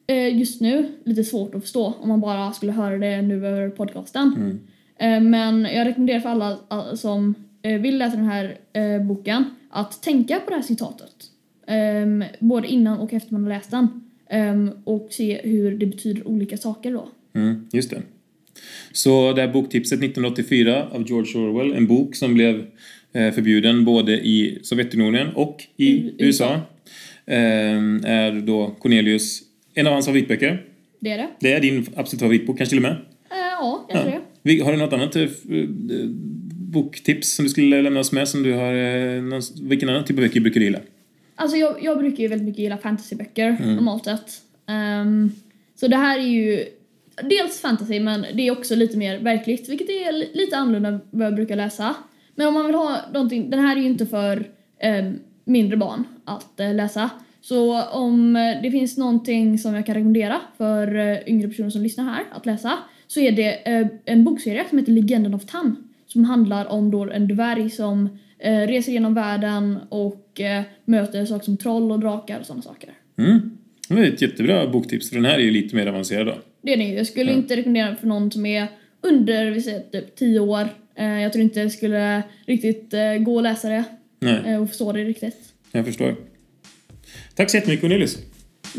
eh, 0.07 0.39
just 0.39 0.61
nu 0.61 0.93
lite 1.05 1.25
svårt 1.25 1.55
att 1.55 1.63
förstå 1.63 1.95
om 2.01 2.09
man 2.09 2.21
bara 2.21 2.53
skulle 2.53 2.73
höra 2.73 2.99
det 2.99 3.23
nu 3.23 3.47
över 3.47 3.71
podcasten. 3.71 4.61
Eh, 4.99 5.21
men 5.21 5.63
jag 5.63 5.87
rekommenderar 5.87 6.21
för 6.21 6.29
alla 6.29 6.97
som 6.97 7.35
eh, 7.63 7.81
vill 7.81 7.99
läsa 7.99 8.17
den 8.17 8.25
här 8.25 8.57
eh, 8.73 9.03
boken 9.03 9.45
att 9.71 10.03
tänka 10.03 10.41
på 10.41 10.51
det 10.51 10.57
här 10.57 10.63
citatet. 10.63 11.15
Ehm, 11.67 12.25
både 12.39 12.69
innan 12.69 12.99
och 12.99 13.13
efter 13.13 13.33
man 13.33 13.43
har 13.43 13.51
läst 13.51 13.71
den. 13.71 14.11
Ehm, 14.31 14.71
och 14.85 15.09
se 15.11 15.41
hur 15.45 15.77
det 15.77 15.87
betyder 15.87 16.29
olika 16.29 16.57
saker 16.57 16.93
då. 16.93 17.09
Mm, 17.35 17.69
just 17.73 17.91
det. 17.91 18.03
Så 18.93 19.33
det 19.33 19.41
här 19.41 19.53
boktipset 19.53 19.99
1984 19.99 20.89
av 20.91 21.09
George 21.09 21.41
Orwell, 21.41 21.73
en 21.73 21.87
bok 21.87 22.17
som 22.17 22.35
blev 22.35 22.67
förbjuden 23.13 23.85
både 23.85 24.13
i 24.13 24.59
Sovjetunionen 24.63 25.35
och 25.35 25.65
i, 25.77 26.13
USA. 26.19 26.61
Ehm, 27.27 28.01
är 28.05 28.33
då 28.33 28.71
Cornelius 28.79 29.43
en 29.75 29.87
av 29.87 29.93
hans 29.93 30.07
favoritböcker. 30.07 30.65
Det 31.01 31.11
är 31.11 31.19
det. 31.19 31.29
Det 31.41 31.53
är 31.53 31.61
din 31.61 31.87
absolut 31.97 32.21
favoritbok, 32.21 32.59
kanske 32.59 32.71
till 32.71 32.79
och 32.79 32.91
med? 32.91 32.97
Ja, 33.31 33.87
jag 33.89 34.03
tror 34.03 34.11
det. 34.11 34.21
Har 34.45 34.73
du 34.73 34.79
något 34.79 34.93
annat 34.93 35.17
eh, 35.17 35.29
boktips 36.73 37.35
som 37.35 37.45
du 37.45 37.49
skulle 37.49 37.83
lämna 37.83 38.01
oss 38.01 38.13
med? 38.13 38.29
Som 38.29 38.43
du 38.43 38.53
har, 38.53 38.75
eh, 38.75 39.41
vilken 39.63 39.89
annan 39.89 40.05
typ 40.05 40.19
av 40.19 40.23
böcker 40.23 40.41
brukar 40.41 40.61
du 40.61 40.67
gilla? 40.67 40.79
Alltså 41.37 41.57
jag, 41.57 41.85
jag 41.85 41.99
brukar 41.99 42.23
ju 42.23 42.29
väldigt 42.29 42.47
mycket 42.49 42.63
gilla 42.63 42.79
fantasyböcker 42.79 43.57
mm. 43.61 43.75
normalt 43.75 44.05
sett. 44.05 44.43
Um, 44.67 45.33
så 45.75 45.89
det 45.89 45.97
här 45.97 46.19
är 46.19 46.23
ju 46.23 46.65
dels 47.23 47.61
fantasy 47.61 48.01
men 48.01 48.27
det 48.35 48.49
är 48.49 48.53
också 48.53 48.75
lite 48.75 48.97
mer 48.97 49.19
verkligt 49.19 49.69
vilket 49.69 49.89
är 49.89 50.37
lite 50.37 50.57
annorlunda 50.57 50.89
än 50.89 51.01
vad 51.11 51.27
jag 51.27 51.35
brukar 51.35 51.57
läsa. 51.57 51.95
Men 52.35 52.49
om 52.49 52.55
man 52.55 52.67
vill 52.67 52.75
ha 52.75 53.01
någonting, 53.13 53.51
den 53.51 53.61
här 53.61 53.77
är 53.77 53.81
ju 53.81 53.87
inte 53.87 54.07
för 54.07 54.49
um, 55.01 55.19
mindre 55.45 55.77
barn 55.77 56.05
att 56.25 56.61
uh, 56.61 56.75
läsa. 56.75 57.11
Så 57.41 57.83
om 57.83 58.33
det 58.63 58.71
finns 58.71 58.99
någonting 58.99 59.59
som 59.59 59.75
jag 59.75 59.87
kan 59.87 59.95
rekommendera 59.95 60.41
för 60.57 61.19
yngre 61.29 61.49
personer 61.49 61.71
som 61.71 61.83
lyssnar 61.83 62.05
här 62.05 62.25
att 62.33 62.47
läsa 62.47 62.79
så 63.07 63.21
är 63.21 63.33
det 63.33 63.55
eh, 63.73 63.87
en 64.05 64.25
bokserie 64.25 64.65
som 64.69 64.79
heter 64.79 64.93
Legenden 64.93 65.35
of 65.35 65.47
Tam 65.47 65.77
som 66.07 66.25
handlar 66.25 66.67
om 66.67 66.91
då 66.91 67.11
en 67.11 67.29
dvärg 67.29 67.71
som 67.71 68.19
eh, 68.39 68.59
reser 68.61 68.93
genom 68.93 69.15
världen 69.15 69.79
och 69.89 70.41
eh, 70.41 70.63
möter 70.85 71.25
saker 71.27 71.45
som 71.45 71.57
troll 71.57 71.93
och 71.93 72.01
drakar 72.01 72.41
och 72.41 72.47
sådana 72.47 72.63
saker. 72.63 72.91
Mm. 73.19 73.51
Det 73.89 73.95
är 73.95 74.05
ett 74.13 74.23
jättebra 74.23 74.67
boktips, 74.69 75.09
för 75.09 75.17
den 75.17 75.25
här 75.25 75.35
är 75.35 75.43
ju 75.43 75.51
lite 75.51 75.77
mer 75.77 75.87
avancerad 75.87 76.27
då. 76.27 76.35
Det 76.63 76.73
är 76.73 76.77
det 76.77 76.85
ju. 76.85 76.95
Jag 76.95 77.07
skulle 77.07 77.31
Ja. 77.31 77.37
inte 77.37 77.57
rekommendera 77.57 77.87
den 77.87 77.97
för 77.97 78.07
någon 78.07 78.31
som 78.31 78.47
är 78.47 78.67
under, 79.01 79.51
vi 79.51 79.63
säger 79.63 79.81
typ 79.81 80.17
10 80.17 80.41
år. 80.41 80.69
Jag 80.97 81.33
tror 81.33 81.43
inte 81.43 81.63
det 81.63 81.71
skulle 81.71 82.23
riktigt 82.47 82.95
gå 83.21 83.39
att 83.39 83.43
läsa 83.43 83.69
det 83.69 83.85
Nej, 84.21 84.59
och 84.59 84.69
förstå 84.69 84.93
det 84.93 85.05
riktigt. 85.05 85.37
jag 85.73 85.87
förstår. 85.87 86.17
Tack 87.35 87.51
så 87.51 87.57
jättemycket 87.57 87.81
Cornelius. 87.81 88.19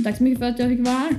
Tack 0.04 0.18
så 0.18 0.24
mycket 0.24 0.40
för 0.40 0.46
att 0.46 0.60
jag 0.60 0.70
fick 0.70 0.80
vara 0.80 0.96
här. 0.96 1.14